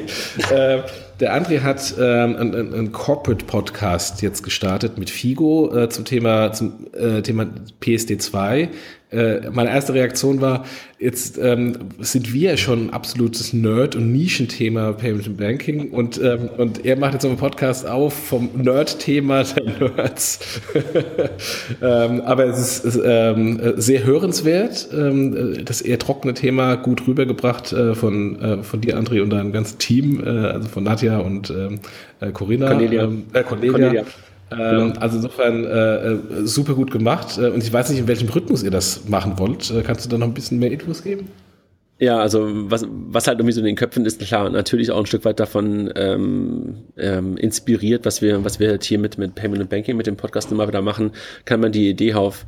[0.52, 0.82] Äh,
[1.20, 6.88] der André hat ähm, einen, einen Corporate-Podcast jetzt gestartet mit Figo äh, zum Thema, zum
[6.94, 7.46] äh, Thema
[7.84, 8.70] PSD2
[9.12, 10.66] äh, meine erste Reaktion war,
[11.00, 16.50] jetzt ähm, sind wir schon ein absolutes Nerd- und Nischenthema Payment and Banking und, ähm,
[16.58, 20.62] und er macht jetzt so einen Podcast auf vom Nerd-Thema der Nerds.
[21.82, 27.74] ähm, aber es ist, ist ähm, sehr hörenswert, ähm, das eher trockene Thema gut rübergebracht
[27.74, 31.50] äh, von, äh, von dir, André, und deinem ganzen Team, äh, also von Nadja und
[31.50, 31.80] ähm,
[32.20, 32.68] äh, Corinna.
[32.68, 33.10] Cornelia.
[33.44, 33.72] Cornelia.
[33.72, 34.06] Cornelia.
[34.52, 35.00] Ähm, genau.
[35.00, 37.38] Also insofern äh, äh, super gut gemacht.
[37.38, 39.70] Äh, und ich weiß nicht, in welchem Rhythmus ihr das machen wollt.
[39.72, 41.30] Äh, kannst du da noch ein bisschen mehr Infos geben?
[42.02, 45.06] Ja, also was, was halt irgendwie so in den Köpfen ist, klar, natürlich auch ein
[45.06, 49.60] Stück weit davon ähm, ähm, inspiriert, was wir, was wir halt hier mit, mit Payment
[49.60, 51.12] and Banking, mit dem Podcast immer wieder machen,
[51.44, 52.46] kann man die Idee auf,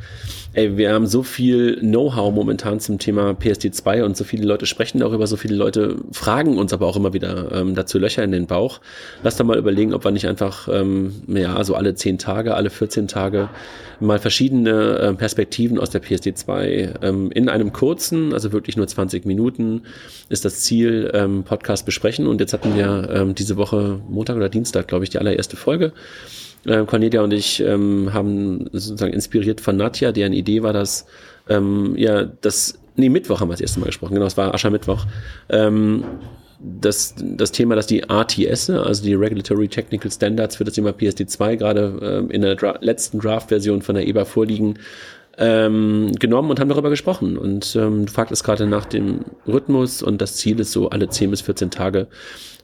[0.53, 4.99] ey, wir haben so viel Know-how momentan zum Thema PSD2 und so viele Leute sprechen
[4.99, 8.47] darüber, so viele Leute fragen uns aber auch immer wieder ähm, dazu Löcher in den
[8.47, 8.79] Bauch.
[9.21, 12.69] Lass doch mal überlegen, ob wir nicht einfach, ähm, ja, so alle zehn Tage, alle
[12.69, 13.49] 14 Tage
[13.99, 19.25] mal verschiedene äh, Perspektiven aus der PSD2 ähm, in einem kurzen, also wirklich nur 20
[19.25, 19.83] Minuten Minuten
[20.29, 22.27] ist das Ziel, ähm, Podcast besprechen.
[22.27, 25.93] Und jetzt hatten wir ähm, diese Woche, Montag oder Dienstag, glaube ich, die allererste Folge.
[26.65, 31.07] Äh, Cornelia und ich ähm, haben sozusagen inspiriert von Nadja, deren Idee war, dass
[31.49, 35.05] ähm, ja das nee, Mittwoch haben wir das erste Mal gesprochen, genau, es war Aschermittwoch,
[35.49, 36.03] ähm,
[36.59, 41.55] das, das Thema, dass die RTS, also die Regulatory Technical Standards für das Thema PSD2
[41.55, 44.77] gerade äh, in der Dra letzten Draft-Version von der EBA vorliegen,
[45.37, 47.37] ähm, genommen und haben darüber gesprochen.
[47.37, 51.31] Und ähm, du fragtest gerade nach dem Rhythmus und das Ziel ist so, alle 10
[51.31, 52.07] bis 14 Tage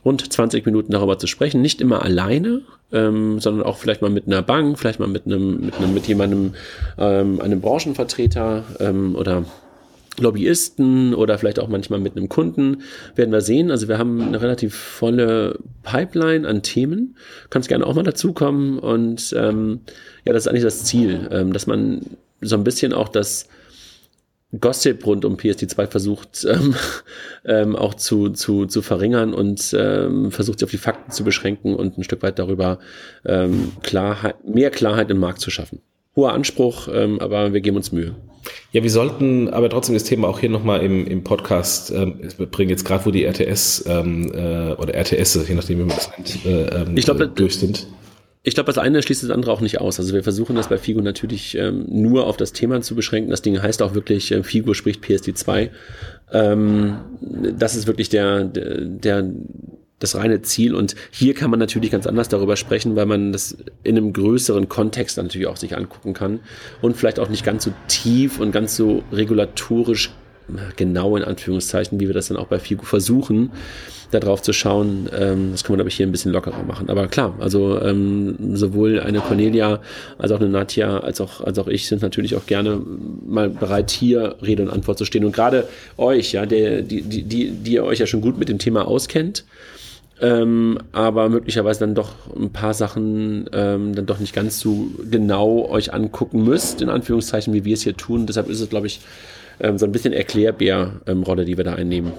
[0.06, 1.62] rund 20 Minuten darüber zu sprechen.
[1.62, 5.66] Nicht immer alleine, ähm, sondern auch vielleicht mal mit einer Bank, vielleicht mal mit einem,
[5.66, 6.54] mit einem, mit jemandem,
[6.98, 9.46] ähm, einem Branchenvertreter ähm, oder
[10.20, 12.82] Lobbyisten oder vielleicht auch manchmal mit einem Kunden,
[13.16, 13.70] werden wir sehen.
[13.70, 17.18] Also wir haben eine relativ volle Pipeline an Themen.
[17.50, 18.80] Kannst gerne auch mal dazukommen.
[18.80, 19.82] Und ähm,
[20.26, 22.02] ja, das ist eigentlich das Ziel, ähm, dass man
[22.42, 23.48] so ein bisschen auch das
[24.60, 26.76] Gossip rund um PSD2 versucht ähm,
[27.46, 31.76] ähm, auch zu, zu, zu verringern und ähm, versucht sich auf die Fakten zu beschränken
[31.76, 32.80] und ein Stück weit darüber
[33.26, 35.82] ähm, Klarheit, mehr Klarheit im Markt zu schaffen.
[36.16, 38.16] Hoher Anspruch, ähm, aber wir geben uns Mühe.
[38.72, 42.20] Ja, wir sollten aber trotzdem das Thema auch hier nochmal im, im Podcast ähm,
[42.52, 46.10] bringen, jetzt gerade wo die RTS ähm, äh, oder RTS, je nachdem wie man das
[46.18, 47.88] nennt, äh, ähm, ich glaub, äh, durch sind.
[48.48, 50.00] Ich glaube, das eine schließt das andere auch nicht aus.
[50.00, 53.30] Also wir versuchen das bei Figo natürlich ähm, nur auf das Thema zu beschränken.
[53.30, 55.70] Das Ding heißt auch wirklich, äh, Figo spricht PSD2.
[56.32, 59.30] Ähm, das ist wirklich der, der,
[60.00, 60.76] das reine Ziel.
[60.76, 64.70] Und hier kann man natürlich ganz anders darüber sprechen, weil man das in einem größeren
[64.70, 66.40] Kontext natürlich auch sich angucken kann
[66.82, 70.12] und vielleicht auch nicht ganz so tief und ganz so regulatorisch
[70.76, 73.52] genau in Anführungszeichen, wie wir das dann auch bei Figo versuchen,
[74.12, 75.10] darauf zu schauen.
[75.18, 76.90] Ähm, das kann man, glaube ich, hier ein bisschen lockerer machen.
[76.90, 79.82] Aber klar, also ähm, sowohl eine Cornelia
[80.18, 82.82] als auch eine Nadja als auch, als auch ich sind natürlich auch gerne
[83.26, 85.26] mal bereit, hier Rede und Antwort zu stehen.
[85.26, 88.50] Und gerade euch, ja, der, die, die, die, die ihr euch ja schon gut mit
[88.50, 89.44] dem Thema auskennt,
[90.20, 95.68] ähm, aber möglicherweise dann doch ein paar Sachen ähm, dann doch nicht ganz so genau
[95.70, 98.26] euch angucken müsst, in Anführungszeichen, wie wir es hier tun.
[98.26, 99.02] Deshalb ist es, glaube ich,
[99.60, 102.14] ähm, so ein bisschen Erklärbär-Rolle, die wir da einnehmen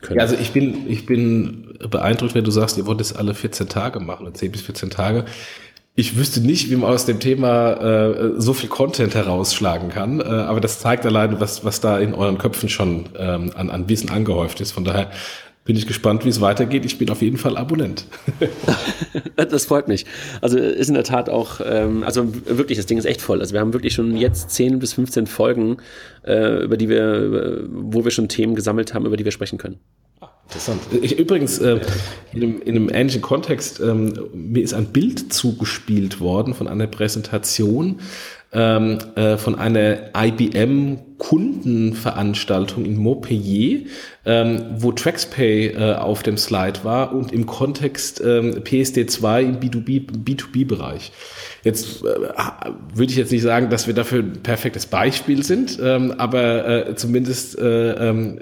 [0.00, 0.18] können.
[0.18, 3.68] Ja, also ich bin, ich bin beeindruckt, wenn du sagst, ihr wollt es alle 14
[3.68, 5.24] Tage machen, 10 bis 14 Tage.
[5.96, 10.24] Ich wüsste nicht, wie man aus dem Thema äh, so viel Content herausschlagen kann, äh,
[10.24, 14.08] aber das zeigt allein, was, was da in euren Köpfen schon ähm, an, an Wissen
[14.08, 14.72] angehäuft ist.
[14.72, 15.10] Von daher
[15.64, 16.84] bin ich gespannt, wie es weitergeht.
[16.84, 18.06] Ich bin auf jeden Fall Abonnent.
[19.36, 20.06] das freut mich.
[20.40, 23.40] Also ist in der Tat auch, ähm, also wirklich, das Ding ist echt voll.
[23.40, 25.76] Also wir haben wirklich schon jetzt 10 bis 15 Folgen,
[26.26, 29.78] äh, über die wir, wo wir schon Themen gesammelt haben, über die wir sprechen können.
[30.46, 30.80] Interessant.
[31.00, 31.78] Ich, übrigens, äh,
[32.32, 36.88] in, einem, in, einem, ähnlichen Kontext, ähm, mir ist ein Bild zugespielt worden von einer
[36.88, 38.00] Präsentation
[38.52, 43.82] ähm, äh, von einer IBM Kundenveranstaltung in Montpellier,
[44.24, 50.06] ähm, wo TraxPay äh, auf dem Slide war und im Kontext ähm, PSD2 im B2B,
[50.24, 51.12] B2B-Bereich.
[51.62, 52.06] Jetzt äh,
[52.94, 56.96] würde ich jetzt nicht sagen, dass wir dafür ein perfektes Beispiel sind, ähm, aber äh,
[56.96, 58.38] zumindest äh, ähm,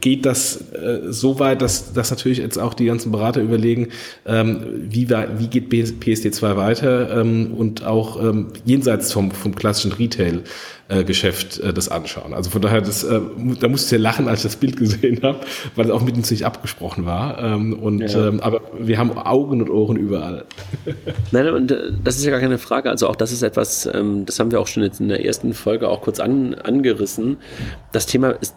[0.00, 3.88] geht das äh, so weit, dass, dass natürlich jetzt auch die ganzen Berater überlegen,
[4.26, 10.42] ähm, wie, wie geht PSD2 weiter ähm, und auch ähm, jenseits vom, vom klassischen Retail
[10.92, 12.34] äh, äh, das anschauen.
[12.34, 13.20] Also von daher, das, äh,
[13.60, 15.40] da musste ich ja lachen, als ich das Bild gesehen habe,
[15.76, 17.38] weil es auch mit uns nicht abgesprochen war.
[17.38, 18.28] Ähm, und, ja.
[18.28, 20.44] ähm, aber wir haben Augen und Ohren überall.
[21.32, 22.90] Nein, und äh, das ist ja gar keine Frage.
[22.90, 25.54] Also auch das ist etwas, ähm, das haben wir auch schon jetzt in der ersten
[25.54, 27.38] Folge auch kurz an, angerissen.
[27.92, 28.54] Das Thema ist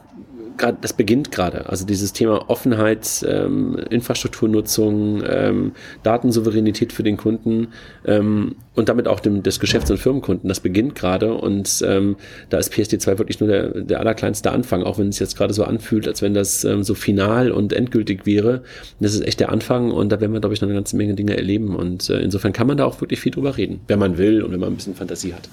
[0.58, 1.70] grad, das beginnt gerade.
[1.70, 5.72] Also dieses Thema Offenheit, ähm, Infrastrukturnutzung, ähm,
[6.04, 7.70] Datensouveränität für den Kunden
[8.06, 12.16] ähm, und damit auch dem, des Geschäfts- und Firmenkunden, das beginnt gerade und ähm,
[12.50, 15.64] da ist PSD2 wirklich nur der, der allerkleinste Anfang, auch wenn es jetzt gerade so
[15.64, 18.64] anfühlt, als wenn das ähm, so final und endgültig wäre.
[19.00, 21.14] Das ist echt der Anfang und da werden wir, glaube ich, noch eine ganze Menge
[21.16, 24.18] Dinge erleben und äh, insofern kann man da auch wirklich viel drüber reden, wenn man
[24.18, 25.50] will und wenn man ein bisschen Fantasie hat.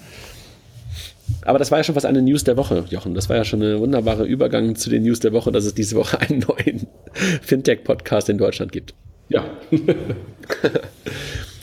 [1.45, 3.15] Aber das war ja schon was eine News der Woche, Jochen.
[3.15, 5.97] Das war ja schon ein wunderbarer Übergang zu den News der Woche, dass es diese
[5.97, 6.87] Woche einen neuen
[7.43, 8.95] Fintech-Podcast in Deutschland gibt.
[9.29, 9.45] Ja.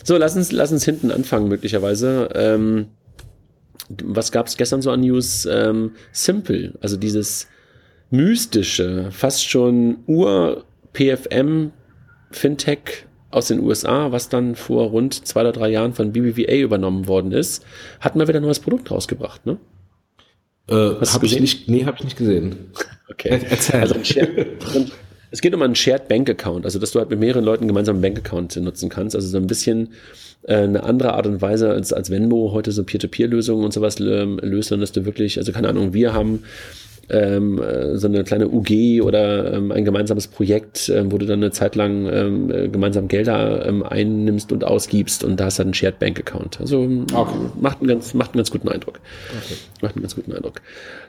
[0.04, 2.30] so, lass uns, lass uns hinten anfangen, möglicherweise.
[2.34, 2.88] Ähm,
[4.04, 5.46] was gab es gestern so an News?
[5.46, 7.48] Ähm, Simple, also dieses
[8.12, 11.72] mystische, fast schon Ur-PFM
[12.32, 17.08] Fintech aus den USA, was dann vor rund zwei oder drei Jahren von BBVA übernommen
[17.08, 17.64] worden ist,
[18.00, 19.58] hat mal wieder ein neues Produkt rausgebracht, ne?
[20.68, 22.56] Äh, habe ich nicht, nee, habe ich nicht gesehen.
[23.12, 23.42] Okay.
[23.50, 23.82] Erzähl.
[23.82, 23.96] Also
[25.32, 27.96] es geht um einen Shared Bank Account, also dass du halt mit mehreren Leuten gemeinsam
[27.96, 29.90] einen Bank Account nutzen kannst, also so ein bisschen
[30.44, 34.40] äh, eine andere Art und Weise als, als Venmo heute so Peer-to-Peer-Lösungen und sowas ähm,
[34.42, 36.44] löst, sondern dass du wirklich, also keine Ahnung, wir haben
[37.10, 41.40] ähm, äh, so eine kleine UG oder ähm, ein gemeinsames Projekt, ähm, wo du dann
[41.40, 45.64] eine Zeit lang ähm, äh, gemeinsam Gelder ähm, einnimmst und ausgibst und da hast du
[45.64, 46.60] einen Shared Bank Account.
[46.60, 47.36] Also ähm, okay.
[47.60, 49.00] macht, einen ganz, macht einen ganz guten Eindruck.
[49.30, 49.56] Okay.
[49.82, 50.62] Macht einen ganz guten Eindruck.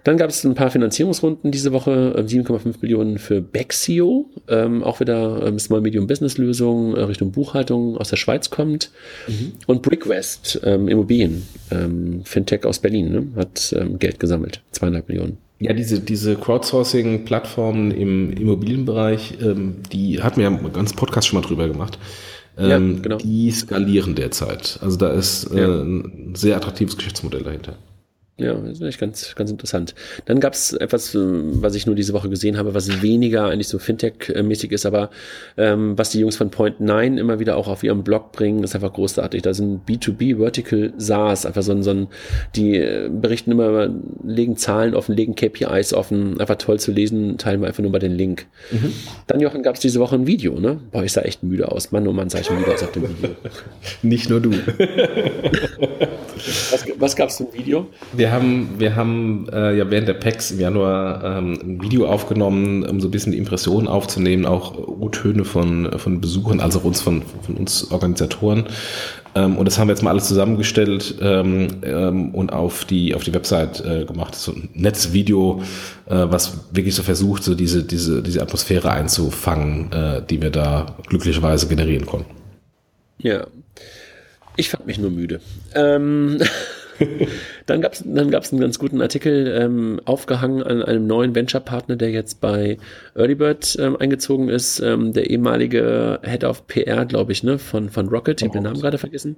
[0.05, 5.01] Dann gab es ein paar Finanzierungsrunden diese Woche, 7,5 ähm, Millionen für Bexio, ähm, auch
[5.01, 8.91] wieder ähm, Small Medium Business Lösung äh, Richtung Buchhaltung aus der Schweiz kommt.
[9.29, 9.53] Mhm.
[9.67, 15.39] Und Brickwest, ähm, Immobilien, ähm, Fintech aus Berlin, ne, hat ähm, Geld gesammelt, zweieinhalb Millionen.
[15.61, 21.39] Ja, diese, diese Crowdsourcing-Plattformen im Immobilienbereich, ähm, die hatten wir ja einen ganzen Podcast schon
[21.39, 21.99] mal drüber gemacht.
[22.57, 23.17] Ähm, ja, genau.
[23.19, 24.79] Die skalieren derzeit.
[24.81, 25.69] Also da ist äh, ja.
[25.69, 27.77] ein sehr attraktives Geschäftsmodell dahinter.
[28.41, 29.95] Ja, das ist echt ganz, ganz interessant.
[30.25, 33.69] Dann gab es etwas, äh, was ich nur diese Woche gesehen habe, was weniger eigentlich
[33.69, 35.11] so Fintech-mäßig ist, aber
[35.59, 38.75] ähm, was die Jungs von Point 9 immer wieder auch auf ihrem Blog bringen, ist
[38.75, 39.43] einfach großartig.
[39.43, 42.09] Da sind B2B Vertical SaaS, einfach so ein, so ein,
[42.57, 43.91] die äh, berichten immer,
[44.25, 47.99] legen Zahlen offen, legen KPIs offen, einfach toll zu lesen, teilen wir einfach nur mal
[47.99, 48.47] den Link.
[48.71, 48.95] Mhm.
[49.27, 50.81] Dann, Jochen, gab es diese Woche ein Video, ne?
[50.93, 51.93] Boah, ich sah echt müde aus.
[51.93, 53.31] Mann, oh Mann, sah ich müde aus auf dem Video.
[54.03, 54.51] Nicht nur du.
[56.71, 57.89] was was gab es im Video?
[58.13, 62.07] Wir wir haben, wir haben äh, ja während der PAX im Januar ähm, ein Video
[62.07, 67.01] aufgenommen, um so ein bisschen die Impressionen aufzunehmen, auch O-Töne von, von Besuchern, also uns
[67.01, 68.67] von, von uns Organisatoren.
[69.35, 73.25] Ähm, und das haben wir jetzt mal alles zusammengestellt ähm, ähm, und auf die, auf
[73.25, 74.37] die Website äh, gemacht.
[74.37, 75.61] So ein nettes Video,
[76.07, 80.95] äh, was wirklich so versucht, so diese, diese, diese Atmosphäre einzufangen, äh, die wir da
[81.09, 82.31] glücklicherweise generieren konnten.
[83.19, 83.49] Ja.
[84.55, 85.41] Ich fand mich nur müde.
[85.75, 86.39] Ähm
[87.67, 91.97] dann gab es dann gab's einen ganz guten Artikel ähm, aufgehangen an einem neuen Venture-Partner,
[91.97, 92.79] der jetzt bei
[93.15, 98.09] Earlybird ähm, eingezogen ist, ähm, der ehemalige Head of PR, glaube ich, ne, von, von
[98.09, 99.37] Rocket, ich habe den Namen gerade vergessen.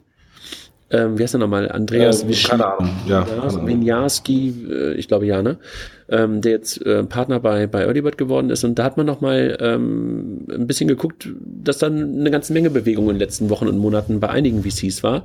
[0.92, 1.72] Ähm, wie heißt er nochmal?
[1.72, 2.90] Andreas äh, keine Ahnung.
[3.08, 5.56] Ja, ja Winjarski, äh, ich glaube ja, ne?
[6.10, 8.62] Ähm, der jetzt äh, Partner bei, bei Earlybird geworden ist.
[8.64, 13.06] Und da hat man nochmal ähm, ein bisschen geguckt, dass dann eine ganze Menge Bewegung
[13.06, 15.24] in den letzten Wochen und Monaten bei einigen VCs war.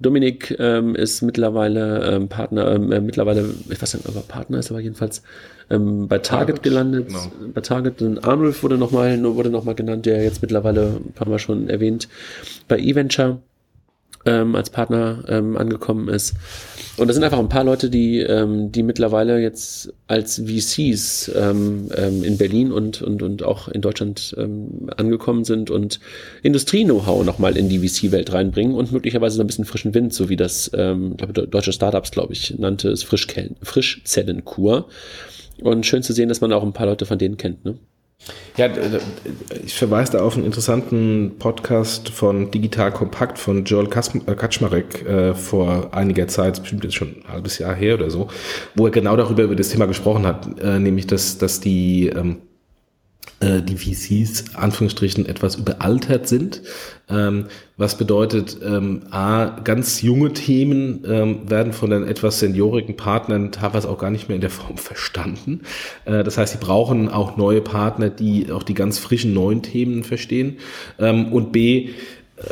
[0.00, 4.58] Dominik ähm, ist mittlerweile ähm, Partner, ähm, äh, mittlerweile, ich weiß nicht, ob er Partner
[4.58, 5.22] ist, aber jedenfalls
[5.70, 7.08] ähm, bei Target gelandet.
[7.08, 7.32] Genau.
[7.54, 11.28] Bei Target, und Arnulf wurde nochmal wurde noch mal genannt, der jetzt mittlerweile ein paar
[11.28, 12.08] Mal schon erwähnt,
[12.68, 13.40] bei eVenture
[14.26, 16.34] ähm, als Partner ähm, angekommen ist.
[16.96, 21.88] Und das sind einfach ein paar Leute, die, ähm, die mittlerweile jetzt als VCs ähm,
[21.96, 25.98] ähm, in Berlin und, und, und auch in Deutschland ähm, angekommen sind und
[26.42, 30.36] Industrie-Know-how nochmal in die VC-Welt reinbringen und möglicherweise so ein bisschen frischen Wind, so wie
[30.36, 34.86] das ähm, deutsche Startups, glaube ich, nannte es Frischzellenkur.
[35.62, 37.64] Und schön zu sehen, dass man auch ein paar Leute von denen kennt.
[37.64, 37.78] Ne?
[38.56, 38.68] Ja,
[39.64, 45.34] ich verweise da auf einen interessanten Podcast von Digital Kompakt von Joel äh, Kaczmarek äh,
[45.34, 48.28] vor einiger Zeit, bestimmt jetzt schon ein halbes Jahr her oder so,
[48.74, 52.42] wo er genau darüber über das Thema gesprochen hat, äh, nämlich dass, dass die ähm,
[53.44, 56.62] äh, die VCs Anführungsstrichen etwas überaltert sind,
[57.10, 63.52] ähm, was bedeutet, ähm, a, ganz junge Themen ähm, werden von den etwas seniorigen Partnern
[63.52, 65.60] teilweise auch gar nicht mehr in der Form verstanden.
[66.06, 70.04] Äh, das heißt, sie brauchen auch neue Partner, die auch die ganz frischen neuen Themen
[70.04, 70.56] verstehen.
[70.98, 71.90] Ähm, und b,
[72.36, 72.42] äh,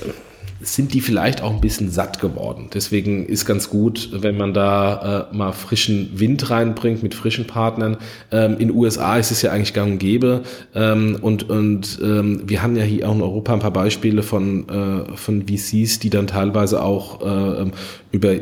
[0.62, 2.68] sind die vielleicht auch ein bisschen satt geworden.
[2.72, 7.96] Deswegen ist ganz gut, wenn man da äh, mal frischen Wind reinbringt mit frischen Partnern.
[8.30, 10.42] Ähm, in USA ist es ja eigentlich gang und gäbe.
[10.74, 14.68] Ähm, und und ähm, wir haben ja hier auch in Europa ein paar Beispiele von,
[14.68, 17.70] äh, von VCs, die dann teilweise auch äh,
[18.12, 18.34] über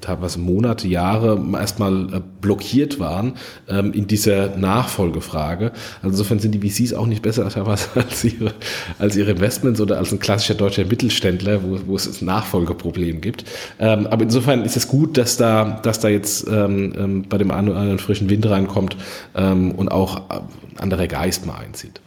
[0.00, 3.34] teilweise Monate, Jahre erstmal äh, blockiert waren
[3.68, 5.72] ähm, in dieser Nachfolgefrage.
[6.02, 8.54] Also insofern sind die VCs auch nicht besser teilweise als ihre,
[8.98, 13.44] als ihre Investments oder als ein klassischer deutscher Mittelständler, wo, wo es ein Nachfolgeproblem gibt.
[13.78, 17.50] Ähm, aber insofern ist es gut, dass da, dass da jetzt ähm, ähm bei dem
[17.50, 18.96] einen oder anderen frischen Wind reinkommt
[19.34, 20.40] ähm, und auch äh,
[20.78, 22.00] anderer Geist mal einzieht.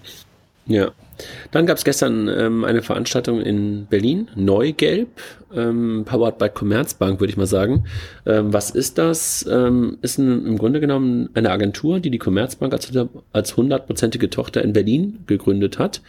[0.65, 0.91] Ja,
[1.51, 5.09] dann gab es gestern ähm, eine Veranstaltung in Berlin, Neugelb,
[5.55, 7.85] ähm, powered by Commerzbank, würde ich mal sagen.
[8.25, 9.45] Ähm, was ist das?
[9.49, 12.91] Ähm, ist ein, im Grunde genommen eine Agentur, die die Commerzbank als,
[13.31, 16.01] als hundertprozentige Tochter in Berlin gegründet hat,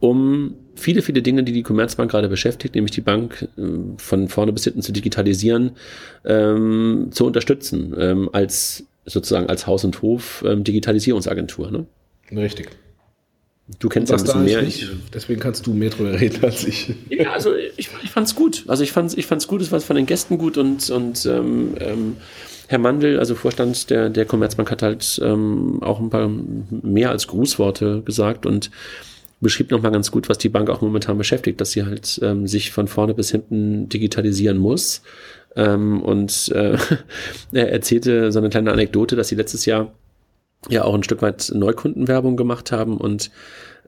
[0.00, 3.62] um viele, viele Dinge, die die Commerzbank gerade beschäftigt, nämlich die Bank äh,
[3.96, 5.72] von vorne bis hinten zu digitalisieren,
[6.24, 10.62] ähm, zu unterstützen, ähm, als sozusagen als Haus- und Hof ähm.
[11.70, 11.86] Ne?
[12.30, 12.70] Richtig.
[13.78, 14.62] Du kennst ja ein bisschen mehr.
[14.62, 16.94] Ich, deswegen kannst du mehr drüber reden als ich.
[17.08, 18.64] Ja, also ich, ich fand's gut.
[18.68, 21.74] Also ich fand's, ich fand's gut, es war von den Gästen gut und, und ähm,
[21.80, 22.16] ähm,
[22.68, 26.30] Herr Mandel, also Vorstand der, der Commerzbank, hat halt ähm, auch ein paar
[26.70, 28.70] mehr als Grußworte gesagt und
[29.40, 32.70] beschrieb nochmal ganz gut, was die Bank auch momentan beschäftigt, dass sie halt ähm, sich
[32.70, 35.02] von vorne bis hinten digitalisieren muss.
[35.56, 36.78] Ähm, und äh,
[37.52, 39.92] er erzählte so eine kleine Anekdote, dass sie letztes Jahr
[40.68, 43.30] ja auch ein Stück weit Neukundenwerbung gemacht haben und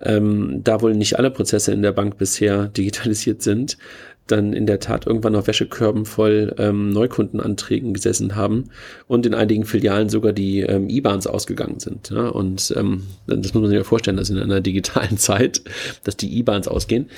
[0.01, 3.79] ähm, da wohl nicht alle Prozesse in der Bank bisher digitalisiert sind,
[4.27, 8.71] dann in der Tat irgendwann auf Wäschekörben voll ähm, Neukundenanträgen gesessen haben
[9.07, 12.11] und in einigen Filialen sogar die ähm, IBANs ausgegangen sind.
[12.11, 12.29] Ja?
[12.29, 15.63] Und ähm, das muss man sich ja vorstellen, dass in einer digitalen Zeit,
[16.05, 17.11] dass die IBANs ausgehen.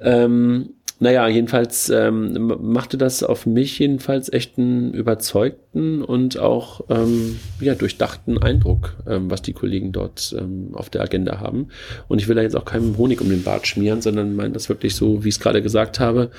[0.00, 0.70] Ähm,
[1.00, 7.74] naja, jedenfalls ähm, machte das auf mich jedenfalls echt einen überzeugten und auch ähm, ja,
[7.74, 11.68] durchdachten Eindruck, ähm, was die Kollegen dort ähm, auf der Agenda haben.
[12.06, 14.68] Und ich will da jetzt auch keinen Honig um den Bart schmieren, sondern meine das
[14.68, 16.30] wirklich so, wie ich es gerade gesagt habe,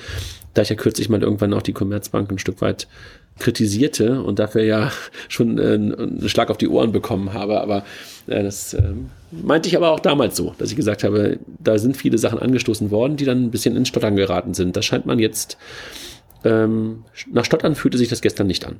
[0.54, 2.88] da ich ja kürzlich mal irgendwann auch die Commerzbank ein Stück weit
[3.38, 4.92] kritisierte und dafür ja
[5.28, 7.60] schon äh, einen Schlag auf die Ohren bekommen habe.
[7.60, 7.84] Aber
[8.26, 8.82] äh, das äh,
[9.30, 12.90] meinte ich aber auch damals so, dass ich gesagt habe, da sind viele Sachen angestoßen
[12.90, 14.76] worden, die dann ein bisschen ins Stottern geraten sind.
[14.76, 15.58] Das scheint man jetzt,
[16.44, 18.76] ähm, nach Stottern fühlte sich das gestern nicht an.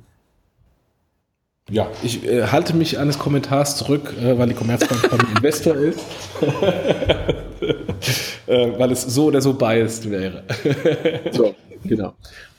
[1.69, 5.99] Ja, ich äh, halte mich eines Kommentars zurück, äh, weil die Commerzbank kein Investor ist.
[8.47, 10.45] äh, weil es so oder so biased wäre.
[11.33, 12.15] so, genau.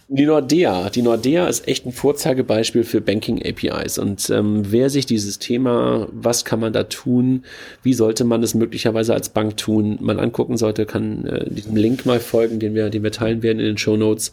[0.09, 3.97] Die Nordea, die Nordea ist echt ein Vorzeigebeispiel für Banking APIs.
[3.97, 7.43] Und ähm, wer sich dieses Thema, was kann man da tun,
[7.83, 12.05] wie sollte man es möglicherweise als Bank tun, mal angucken sollte, kann äh, diesem Link
[12.05, 14.31] mal folgen, den wir, den wir teilen werden in den Show Notes.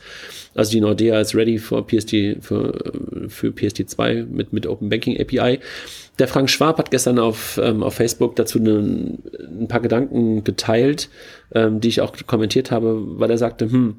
[0.55, 2.93] Also die Nordea ist ready for PSD, für,
[3.27, 5.59] für PSD2 mit, mit Open Banking API.
[6.21, 11.09] Der Frank Schwab hat gestern auf, ähm, auf Facebook dazu ne, ein paar Gedanken geteilt,
[11.53, 13.97] ähm, die ich auch kommentiert habe, weil er sagte, hm,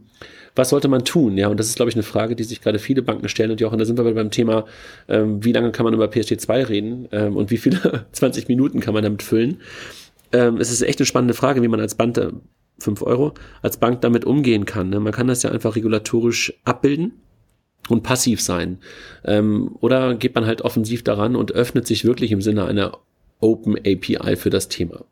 [0.55, 1.37] was sollte man tun?
[1.37, 3.51] Ja, und das ist, glaube ich, eine Frage, die sich gerade viele Banken stellen.
[3.51, 4.65] Und Jochen, da sind wir beim Thema,
[5.07, 8.93] ähm, wie lange kann man über PSD2 reden ähm, und wie viele 20 Minuten kann
[8.93, 9.59] man damit füllen?
[10.31, 12.29] Ähm, es ist echt eine spannende Frage, wie man als Bank, äh,
[12.79, 14.89] 5 Euro, als Bank damit umgehen kann.
[14.89, 14.99] Ne?
[14.99, 17.13] Man kann das ja einfach regulatorisch abbilden
[17.89, 18.79] und passiv sein.
[19.23, 22.97] Ähm, oder geht man halt offensiv daran und öffnet sich wirklich im Sinne einer
[23.39, 25.05] Open API für das Thema.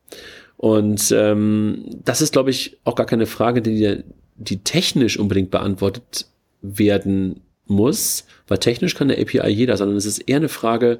[0.57, 4.03] Und ähm, das ist, glaube ich, auch gar keine Frage, die,
[4.35, 6.27] die technisch unbedingt beantwortet
[6.61, 10.99] werden muss, weil technisch kann eine API jeder, sondern es ist eher eine Frage,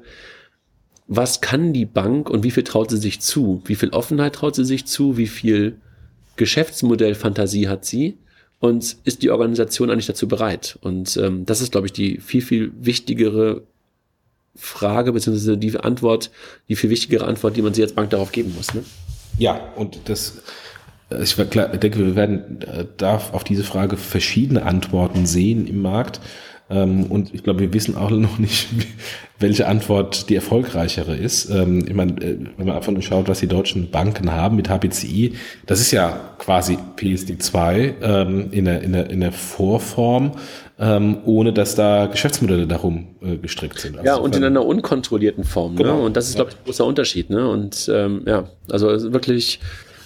[1.06, 3.62] was kann die Bank und wie viel traut sie sich zu?
[3.66, 5.16] Wie viel Offenheit traut sie sich zu?
[5.16, 5.76] Wie viel
[6.36, 8.16] Geschäftsmodellfantasie hat sie?
[8.58, 10.78] Und ist die Organisation eigentlich dazu bereit?
[10.80, 13.62] Und ähm, das ist, glaube ich, die viel, viel wichtigere
[14.56, 16.30] Frage, beziehungsweise die Antwort,
[16.68, 18.72] die viel wichtigere Antwort, die man sich als Bank darauf geben muss.
[18.72, 18.82] Ne?
[19.38, 20.40] Ja, und das
[21.10, 26.20] ich denke, wir werden äh, da auf diese Frage verschiedene Antworten sehen im Markt.
[26.70, 28.68] Ähm, und ich glaube, wir wissen auch noch nicht,
[29.38, 31.50] welche Antwort die erfolgreichere ist.
[31.50, 34.68] Ähm, ich meine, äh, wenn man einfach nur schaut, was die deutschen Banken haben mit
[34.68, 35.34] HPCI,
[35.66, 40.32] das ist ja quasi PSD2 ähm, in, der, in, der, in der Vorform,
[40.76, 43.96] ohne dass da Geschäftsmodelle darum äh, gestrickt sind.
[43.96, 45.74] Also ja, und in einer unkontrollierten Form.
[45.74, 45.84] Ne?
[45.84, 45.98] Genau.
[45.98, 46.02] Ne?
[46.02, 47.30] Und das ist, glaube ich, ein großer Unterschied.
[47.30, 47.48] Ne?
[47.48, 49.60] Und ähm, ja, also wirklich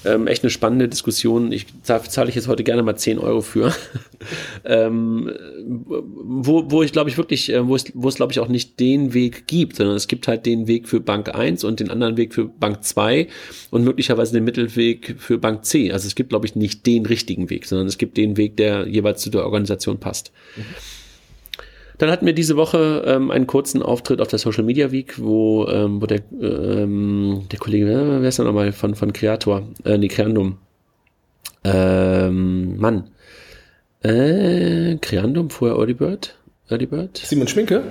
[0.05, 1.53] ähm, echt eine spannende Diskussion.
[1.53, 3.75] Ich zahle ich jetzt heute gerne mal 10 Euro für.
[4.65, 5.31] ähm,
[5.65, 8.79] wo, wo ich glaube ich wirklich, äh, wo es, wo es glaube ich auch nicht
[8.81, 12.17] den Weg gibt, sondern es gibt halt den Weg für Bank 1 und den anderen
[12.17, 13.29] Weg für Bank 2
[13.71, 15.93] und möglicherweise den Mittelweg für Bank C.
[15.93, 18.87] Also es gibt glaube ich nicht den richtigen Weg, sondern es gibt den Weg, der
[18.87, 20.33] jeweils zu der Organisation passt.
[20.57, 20.63] Mhm.
[21.99, 25.67] Dann hatten wir diese Woche ähm, einen kurzen Auftritt auf der Social Media Week, wo,
[25.67, 29.99] ähm, wo der, ähm, der Kollege, äh, wer ist da nochmal von, von Creator, äh,
[29.99, 30.59] nee, Creandum.
[31.65, 33.11] Ähm, Mann.
[34.03, 36.37] Äh, Creandum, vorher Early Bird?
[36.71, 37.19] Early Bird?
[37.19, 37.83] Simon Schminke?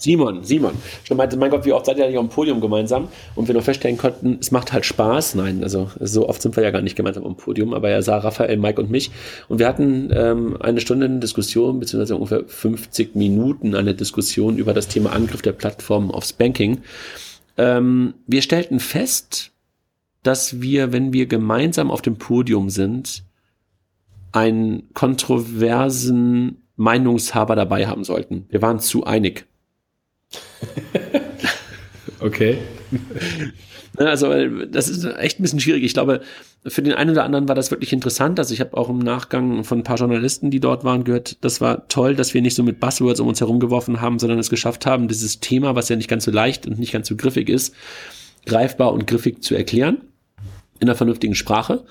[0.00, 0.72] Simon, Simon.
[1.04, 3.08] Schon meinte, mein Gott, wie oft seid ihr eigentlich dem Podium gemeinsam?
[3.34, 5.34] Und wir noch feststellen konnten, es macht halt Spaß.
[5.34, 8.18] Nein, also so oft sind wir ja gar nicht gemeinsam am Podium, aber er sah
[8.18, 9.10] Raphael, Mike und mich.
[9.48, 14.72] Und wir hatten ähm, eine Stunde eine Diskussion, beziehungsweise ungefähr 50 Minuten eine Diskussion über
[14.72, 16.80] das Thema Angriff der Plattform aufs Banking.
[17.58, 19.52] Ähm, wir stellten fest,
[20.22, 23.22] dass wir, wenn wir gemeinsam auf dem Podium sind,
[24.32, 28.46] einen kontroversen Meinungshaber dabei haben sollten.
[28.48, 29.46] Wir waren zu einig.
[32.20, 32.58] okay.
[33.96, 34.32] Also
[34.66, 35.82] das ist echt ein bisschen schwierig.
[35.82, 36.20] Ich glaube,
[36.66, 38.38] für den einen oder anderen war das wirklich interessant.
[38.38, 41.60] Also ich habe auch im Nachgang von ein paar Journalisten, die dort waren, gehört, das
[41.60, 44.86] war toll, dass wir nicht so mit Buzzwords um uns herumgeworfen haben, sondern es geschafft
[44.86, 47.74] haben, dieses Thema, was ja nicht ganz so leicht und nicht ganz so griffig ist,
[48.46, 49.98] greifbar und griffig zu erklären
[50.78, 51.84] in einer vernünftigen Sprache.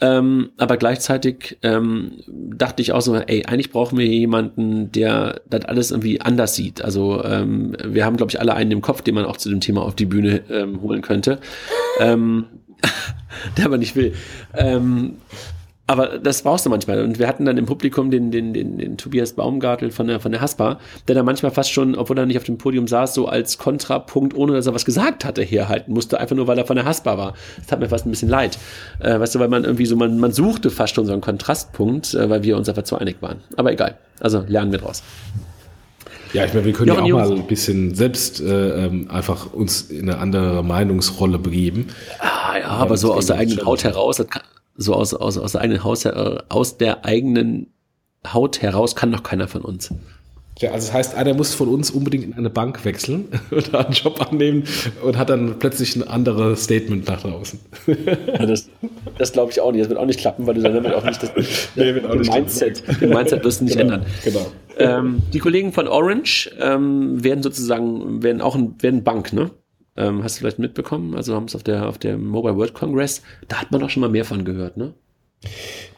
[0.00, 5.64] Ähm, aber gleichzeitig ähm, dachte ich auch so, ey, eigentlich brauchen wir jemanden, der das
[5.64, 6.82] alles irgendwie anders sieht.
[6.82, 9.60] Also ähm, wir haben, glaube ich, alle einen im Kopf, den man auch zu dem
[9.60, 11.40] Thema auf die Bühne ähm, holen könnte,
[11.98, 12.46] ähm,
[13.56, 14.14] der aber nicht will.
[14.54, 15.16] Ähm,
[15.88, 17.02] aber das brauchst du manchmal.
[17.02, 20.32] Und wir hatten dann im Publikum den, den, den, den Tobias Baumgartel von der, von
[20.32, 20.78] der Haspa,
[21.08, 24.36] der da manchmal fast schon, obwohl er nicht auf dem Podium saß, so als Kontrapunkt,
[24.36, 27.16] ohne dass er was gesagt hatte, herhalten musste, einfach nur, weil er von der Haspa
[27.16, 27.32] war.
[27.62, 28.58] Das hat mir fast ein bisschen leid.
[29.00, 32.12] Äh, weißt du, weil man irgendwie so, man, man suchte fast schon so einen Kontrastpunkt,
[32.12, 33.38] äh, weil wir uns einfach zu einig waren.
[33.56, 33.96] Aber egal.
[34.20, 35.02] Also lernen wir draus.
[36.34, 39.52] Ja, ich meine, wir können ja, ja auch mal ein bisschen selbst äh, ähm, einfach
[39.54, 41.86] uns in eine andere Meinungsrolle begeben.
[42.18, 44.42] Ah, ja, aber so aus der eigenen Haut heraus, das kann,
[44.78, 47.66] so aus, aus, aus der eigenen Haus, äh, aus der eigenen
[48.32, 49.92] Haut heraus kann doch keiner von uns.
[50.60, 53.92] Ja, also das heißt, einer muss von uns unbedingt in eine Bank wechseln oder einen
[53.92, 54.64] Job annehmen
[55.02, 57.60] und hat dann plötzlich ein anderes Statement nach draußen.
[57.86, 58.68] Ja, das,
[59.18, 59.82] das glaube ich auch nicht.
[59.82, 61.30] Das wird auch nicht klappen, weil du dann damit auch nicht das,
[61.76, 64.06] nee, auch nicht Mindset, den Mindset wirst du nicht genau, ändern.
[64.24, 64.46] Genau.
[64.78, 69.50] Ähm, die Kollegen von Orange ähm, werden sozusagen, werden auch ein, werden Bank, ne?
[69.98, 71.14] Ähm, hast du vielleicht mitbekommen?
[71.16, 74.00] Also haben es auf der, auf der Mobile World Congress, da hat man doch schon
[74.00, 74.94] mal mehr von gehört, ne?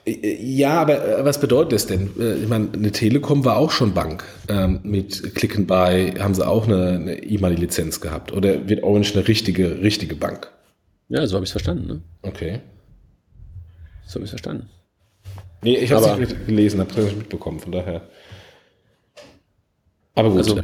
[0.07, 2.11] Ja, aber äh, was bedeutet das denn?
[2.19, 4.25] Äh, ich meine, eine Telekom war auch schon Bank.
[4.49, 8.33] Ähm, mit Click and Buy haben sie auch eine E-Money-Lizenz gehabt.
[8.33, 10.51] Oder wird Orange eine richtige, richtige Bank?
[11.09, 11.87] Ja, so habe ich es verstanden.
[11.87, 12.01] Ne?
[12.23, 12.61] Okay.
[14.07, 14.69] So habe ich es verstanden.
[15.63, 18.03] Nee, ich habe es nicht gelesen, habe es nicht mitbekommen, von daher.
[20.15, 20.61] Aber gut, also,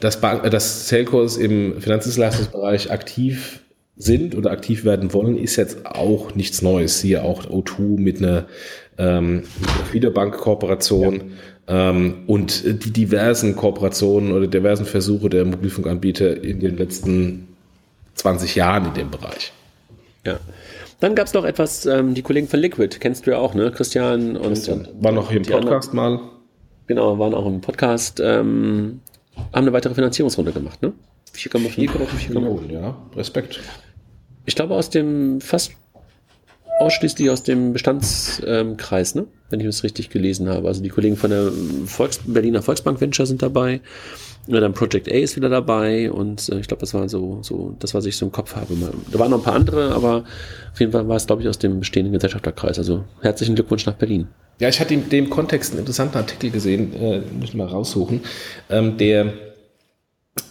[0.00, 3.60] dass, Bank, dass Telcos im Finanzdienstleistungsbereich aktiv
[3.96, 7.00] sind oder aktiv werden wollen, ist jetzt auch nichts Neues.
[7.00, 8.46] Siehe auch O2 mit einer
[8.98, 9.42] ähm,
[9.92, 11.32] Wiederbank-Kooperation
[11.68, 11.90] ja.
[11.90, 17.48] ähm, und die diversen Kooperationen oder diversen Versuche der Mobilfunkanbieter in den letzten
[18.14, 19.52] 20 Jahren in dem Bereich.
[20.26, 20.38] Ja.
[21.00, 23.72] Dann gab es noch etwas, ähm, die Kollegen von Liquid, kennst du ja auch, ne?
[23.72, 24.48] Christian und.
[24.48, 24.86] Christian.
[25.00, 26.30] War noch hier im Podcast anderen, mal.
[26.86, 29.00] Genau, waren auch im Podcast, ähm,
[29.36, 30.92] haben eine weitere Finanzierungsrunde gemacht, ne?
[31.34, 32.96] 4,4 oder 4, Millionen, ja.
[33.16, 33.60] Respekt.
[34.44, 35.72] Ich glaube aus dem, fast
[36.80, 39.26] ausschließlich aus dem Bestandskreis, ne?
[39.50, 40.68] Wenn ich das richtig gelesen habe.
[40.68, 41.50] Also die Kollegen von der
[41.86, 43.80] Volks Berliner Volksbank Venture sind dabei.
[44.48, 47.76] Ja, dann Project A ist wieder dabei und äh, ich glaube, das war so, so,
[47.78, 48.74] das, was ich so im Kopf habe.
[49.12, 50.24] Da waren noch ein paar andere, aber
[50.72, 52.76] auf jeden Fall war es, glaube ich, aus dem bestehenden Gesellschafterkreis.
[52.76, 54.26] Also herzlichen Glückwunsch nach Berlin.
[54.58, 58.20] Ja, ich hatte in dem Kontext einen interessanten Artikel gesehen, äh, müssen wir raussuchen,
[58.70, 59.32] ähm, der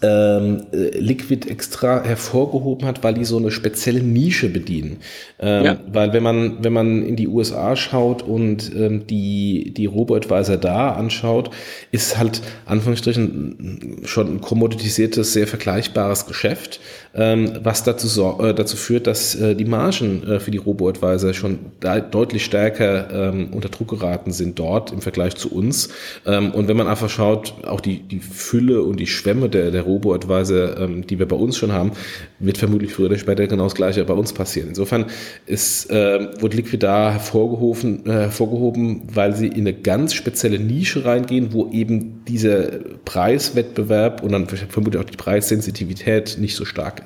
[0.04, 4.98] ähm, äh, Liquid extra hervorgehoben hat, weil die so eine spezielle Nische bedienen.
[5.40, 5.80] Ähm, ja.
[5.92, 10.92] Weil wenn man, wenn man in die USA schaut und ähm, die, die Robo-Advisor da
[10.92, 11.50] anschaut,
[11.92, 16.80] ist halt Anführungsstrichen schon ein kommoditisiertes, sehr vergleichbares Geschäft,
[17.14, 22.46] was dazu, äh, dazu führt, dass äh, die Margen äh, für die Robo-Advisor schon deutlich
[22.46, 25.90] stärker ähm, unter Druck geraten sind dort im Vergleich zu uns.
[26.26, 29.82] Ähm, und wenn man einfach schaut, auch die, die Fülle und die Schwämme der der,
[29.82, 31.92] Robo-Advisor, ähm, die wir bei uns schon haben,
[32.40, 34.70] wird vermutlich früher oder später genau das Gleiche bei uns passieren.
[34.70, 35.06] Insofern
[35.46, 42.24] ist, wurde Liquidar hervorgehoben, hervorgehoben, weil sie in eine ganz spezielle Nische reingehen, wo eben
[42.26, 42.64] dieser
[43.06, 47.01] Preiswettbewerb und dann vermutlich auch die Preissensitivität nicht so stark.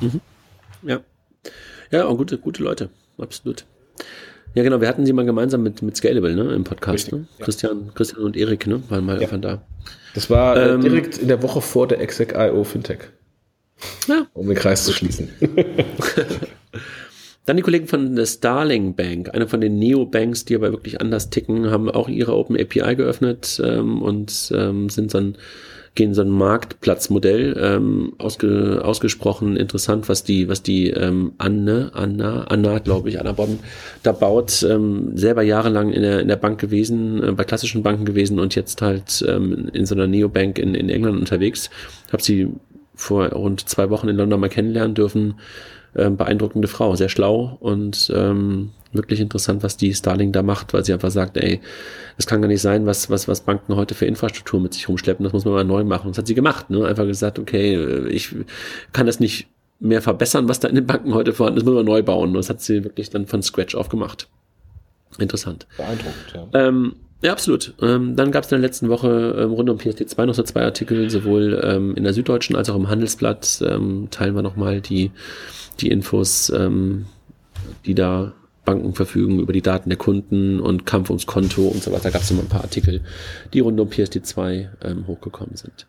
[0.00, 0.20] Mhm.
[0.82, 1.00] Ja.
[1.90, 2.90] Ja, auch gute, gute Leute.
[3.18, 3.64] Absolut.
[4.54, 7.26] Ja, genau, wir hatten sie mal gemeinsam mit, mit Scalable, ne, im Podcast, Richtig, ne?
[7.38, 7.44] Ja.
[7.44, 9.28] Christian, Christian und Erik, ne, waren mal ja.
[9.36, 9.62] da.
[10.14, 13.00] Das war äh, ähm, direkt in der Woche vor der Exec.io Fintech.
[14.06, 14.26] Ja.
[14.32, 15.28] Um den Kreis zu schließen.
[17.46, 21.28] Dann die Kollegen von der Starling Bank, eine von den Neobanks, die aber wirklich anders
[21.28, 25.36] ticken, haben auch ihre Open API geöffnet ähm, und ähm, sind dann
[25.94, 32.44] gehen so ein Marktplatzmodell ähm, ausge, ausgesprochen interessant, was die was die ähm, Anne Anna
[32.48, 33.60] Anna glaube ich Anna Bonn
[34.02, 38.04] da baut ähm, selber jahrelang in der in der Bank gewesen äh, bei klassischen Banken
[38.04, 41.70] gewesen und jetzt halt ähm, in so einer Neobank in in England unterwegs.
[42.12, 42.48] Habe sie
[42.94, 45.34] vor rund zwei Wochen in London mal kennenlernen dürfen.
[45.94, 50.84] Äh, beeindruckende Frau sehr schlau und ähm, wirklich interessant, was die Starling da macht, weil
[50.84, 51.60] sie einfach sagt, ey,
[52.16, 55.24] das kann gar nicht sein, was, was, was Banken heute für Infrastruktur mit sich rumschleppen,
[55.24, 56.08] das muss man mal neu machen.
[56.08, 56.86] Das hat sie gemacht, ne?
[56.86, 58.34] Einfach gesagt, okay, ich
[58.92, 59.48] kann das nicht
[59.80, 62.30] mehr verbessern, was da in den Banken heute vorhanden ist, muss man neu bauen.
[62.30, 64.28] Und das hat sie wirklich dann von Scratch aufgemacht.
[65.18, 65.66] Interessant.
[65.76, 66.48] Beeindruckend, ja.
[66.54, 67.74] Ähm, ja, absolut.
[67.80, 70.62] Ähm, dann gab es in der letzten Woche ähm, rund um PSD2 noch so zwei
[70.62, 73.62] Artikel, sowohl ähm, in der Süddeutschen als auch im Handelsblatt.
[73.66, 75.10] Ähm, teilen wir nochmal die,
[75.80, 77.06] die Infos, ähm,
[77.86, 78.34] die da
[78.64, 82.04] Banken verfügen über die Daten der Kunden und Kampf ums Konto und so weiter.
[82.04, 83.00] Da gab es immer ein paar Artikel,
[83.52, 85.86] die rund um PSD2 ähm, hochgekommen sind.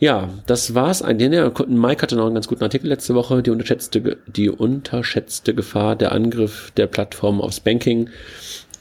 [0.00, 1.02] Ja, das war's.
[1.02, 5.96] Ein, Mike hatte noch einen ganz guten Artikel letzte Woche, die unterschätzte, die unterschätzte Gefahr
[5.96, 8.08] der Angriff der Plattform aufs Banking.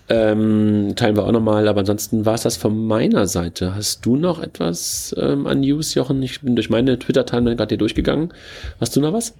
[0.09, 3.75] Ähm, teilen wir auch nochmal, aber ansonsten war es das von meiner Seite.
[3.75, 6.21] Hast du noch etwas ähm, an News, Jochen?
[6.21, 8.31] Ich bin durch meine Twitter-Timeline gerade hier durchgegangen.
[8.79, 9.33] Hast du noch was?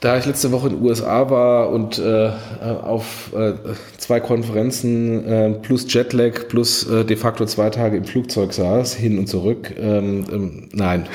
[0.00, 2.30] Da ich letzte Woche in den USA war und äh,
[2.60, 3.54] auf äh,
[3.96, 9.18] zwei Konferenzen äh, plus Jetlag plus äh, de facto zwei Tage im Flugzeug saß, hin
[9.18, 11.06] und zurück, ähm, ähm, nein,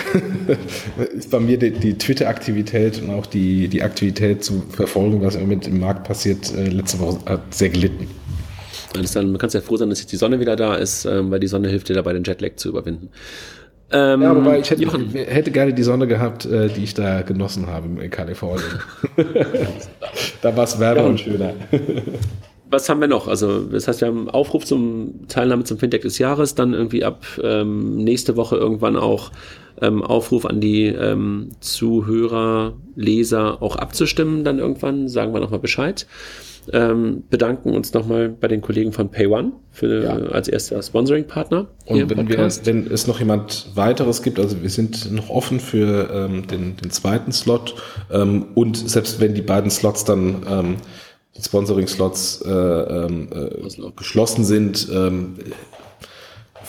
[1.16, 5.42] ist bei mir die, die Twitter-Aktivität und auch die, die Aktivität zu verfolgen, was im
[5.42, 8.08] Moment im Markt passiert, äh, letzte Woche sehr gelitten.
[8.96, 11.30] Alles dann, man kann ja froh sein, dass jetzt die Sonne wieder da ist, ähm,
[11.30, 13.10] weil die Sonne hilft dir dabei, den Jetlag zu überwinden.
[13.94, 17.68] Ähm, ja, wobei ich hätte, hätte, gerne die Sonne gehabt, äh, die ich da genossen
[17.68, 18.80] habe in Kalifornien.
[20.42, 21.54] da war es wärmer und schöner.
[22.70, 23.28] Was haben wir noch?
[23.28, 27.04] Also, das heißt, wir haben einen Aufruf zum Teilnahme zum Fintech des Jahres, dann irgendwie
[27.04, 29.32] ab ähm, nächste Woche irgendwann auch
[29.82, 36.08] ähm, Aufruf an die ähm, Zuhörer, Leser auch abzustimmen, dann irgendwann, sagen wir nochmal Bescheid.
[36.72, 40.16] Ähm, bedanken uns nochmal bei den Kollegen von PayOne für, ja.
[40.32, 41.68] als erster Sponsoring-Partner.
[41.86, 46.10] Und wenn, wir, wenn es noch jemand weiteres gibt, also wir sind noch offen für
[46.14, 47.76] ähm, den, den zweiten Slot
[48.12, 50.76] ähm, und selbst wenn die beiden Slots dann ähm,
[51.40, 55.36] Sponsoring-Slots äh, ähm, äh, geschlossen sind, ähm,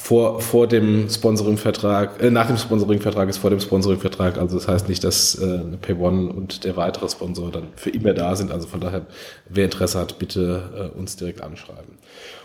[0.03, 4.37] vor, vor dem Sponsoring-Vertrag, äh, nach dem Sponsoring-Vertrag ist vor dem Sponsoring-Vertrag.
[4.37, 8.35] Also das heißt nicht, dass äh, PayOne und der weitere Sponsor dann für immer da
[8.35, 8.51] sind.
[8.51, 9.07] Also von daher,
[9.49, 11.99] wer Interesse hat, bitte äh, uns direkt anschreiben.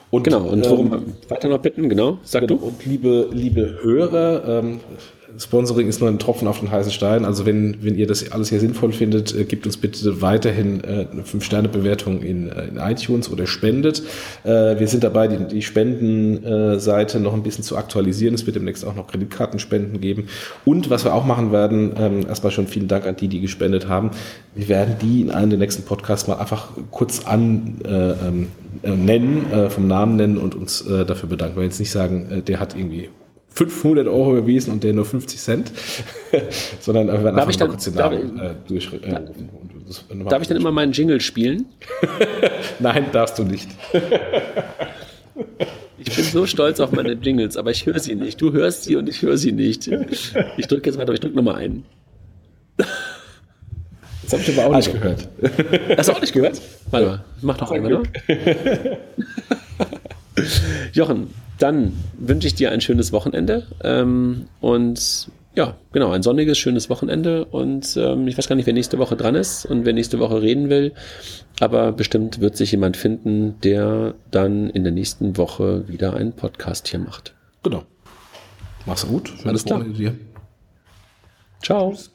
[0.10, 2.68] Und, genau, und worum ähm, weiter noch bitten, genau, sag genau, du.
[2.68, 4.80] Und liebe, liebe Hörer, ähm,
[5.40, 7.26] Sponsoring ist nur ein Tropfen auf den heißen Stein.
[7.26, 11.08] Also wenn, wenn ihr das alles hier sinnvoll findet, äh, gebt uns bitte weiterhin äh,
[11.12, 14.02] eine 5-Sterne-Bewertung in, äh, in iTunes oder spendet.
[14.44, 18.34] Äh, wir sind dabei, die, die Spendenseite noch ein bisschen zu aktualisieren.
[18.34, 20.28] Es wird demnächst auch noch Kreditkartenspenden geben.
[20.66, 23.88] Und was wir auch machen werden, ähm, erstmal schon vielen Dank an die, die gespendet
[23.88, 24.12] haben.
[24.56, 28.67] Wir werden die in einem der nächsten Podcasts mal einfach kurz an äh, ähm, äh,
[28.84, 31.58] nennen, äh, vom Namen nennen und uns äh, dafür bedanken.
[31.58, 33.10] Wir jetzt nicht sagen, äh, der hat irgendwie
[33.50, 35.72] 500 Euro überwiesen und der nur 50 Cent,
[36.80, 38.94] sondern wir werden einfach ein Szenarien äh, durch.
[38.94, 39.24] Äh, darf,
[40.30, 41.66] darf ich dann immer meinen Jingle spielen?
[42.80, 43.70] Nein, darfst du nicht.
[46.00, 48.40] Ich bin so stolz auf meine Jingles, aber ich höre sie nicht.
[48.40, 49.88] Du hörst sie und ich höre sie nicht.
[50.58, 51.84] Ich drücke jetzt weiter, aber ich drücke nochmal ein.
[54.30, 55.30] Das habe ich aber auch also, nicht gehört.
[55.98, 56.62] Hast du auch nicht gehört?
[56.92, 58.04] Warte mal, mach doch einmal, ne?
[60.92, 66.90] Jochen, dann wünsche ich dir ein schönes Wochenende ähm, und ja, genau, ein sonniges, schönes
[66.90, 70.20] Wochenende und ähm, ich weiß gar nicht, wer nächste Woche dran ist und wer nächste
[70.20, 70.92] Woche reden will,
[71.62, 76.90] aber bestimmt wird sich jemand finden, der dann in der nächsten Woche wieder einen Podcast
[76.90, 77.34] hier macht.
[77.64, 77.86] Genau.
[78.86, 79.30] Mach's gut.
[79.30, 79.80] Schönes Alles klar.
[79.80, 80.16] Wochenende dir.
[81.64, 81.92] Ciao.
[81.92, 82.12] Tschüss.